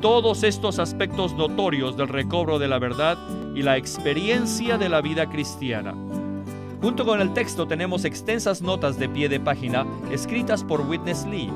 todos 0.00 0.44
estos 0.44 0.78
aspectos 0.78 1.34
notorios 1.34 1.96
del 1.96 2.08
recobro 2.08 2.58
de 2.58 2.68
la 2.68 2.78
verdad 2.78 3.18
y 3.54 3.62
la 3.62 3.76
experiencia 3.76 4.78
de 4.78 4.88
la 4.88 5.02
vida 5.02 5.28
cristiana. 5.28 5.94
Junto 6.80 7.04
con 7.04 7.20
el 7.20 7.34
texto 7.34 7.66
tenemos 7.66 8.06
extensas 8.06 8.62
notas 8.62 8.98
de 8.98 9.10
pie 9.10 9.28
de 9.28 9.40
página 9.40 9.86
escritas 10.10 10.64
por 10.64 10.80
Witness 10.80 11.26
Lee. 11.26 11.50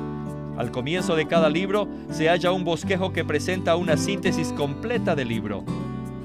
Al 0.57 0.69
comienzo 0.69 1.15
de 1.15 1.25
cada 1.25 1.49
libro 1.49 1.87
se 2.11 2.29
halla 2.29 2.51
un 2.51 2.63
bosquejo 2.63 3.11
que 3.11 3.25
presenta 3.25 3.75
una 3.75 3.97
síntesis 3.97 4.53
completa 4.53 5.15
del 5.15 5.29
libro. 5.29 5.63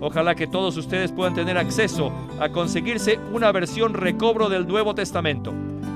Ojalá 0.00 0.34
que 0.34 0.46
todos 0.46 0.76
ustedes 0.76 1.12
puedan 1.12 1.34
tener 1.34 1.56
acceso 1.56 2.12
a 2.38 2.50
conseguirse 2.50 3.18
una 3.32 3.50
versión 3.50 3.94
recobro 3.94 4.50
del 4.50 4.68
Nuevo 4.68 4.94
Testamento. 4.94 5.54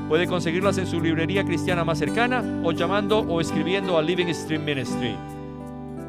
Puede 0.08 0.26
conseguirlas 0.26 0.78
en 0.78 0.86
su 0.86 1.00
librería 1.00 1.44
cristiana 1.44 1.84
más 1.84 1.98
cercana 1.98 2.42
o 2.64 2.72
llamando 2.72 3.20
o 3.20 3.42
escribiendo 3.42 3.98
a 3.98 4.02
Living 4.02 4.32
Stream 4.32 4.64
Ministry. 4.64 5.14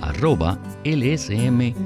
arroba 0.00 0.58
lsm.org. 0.84 1.78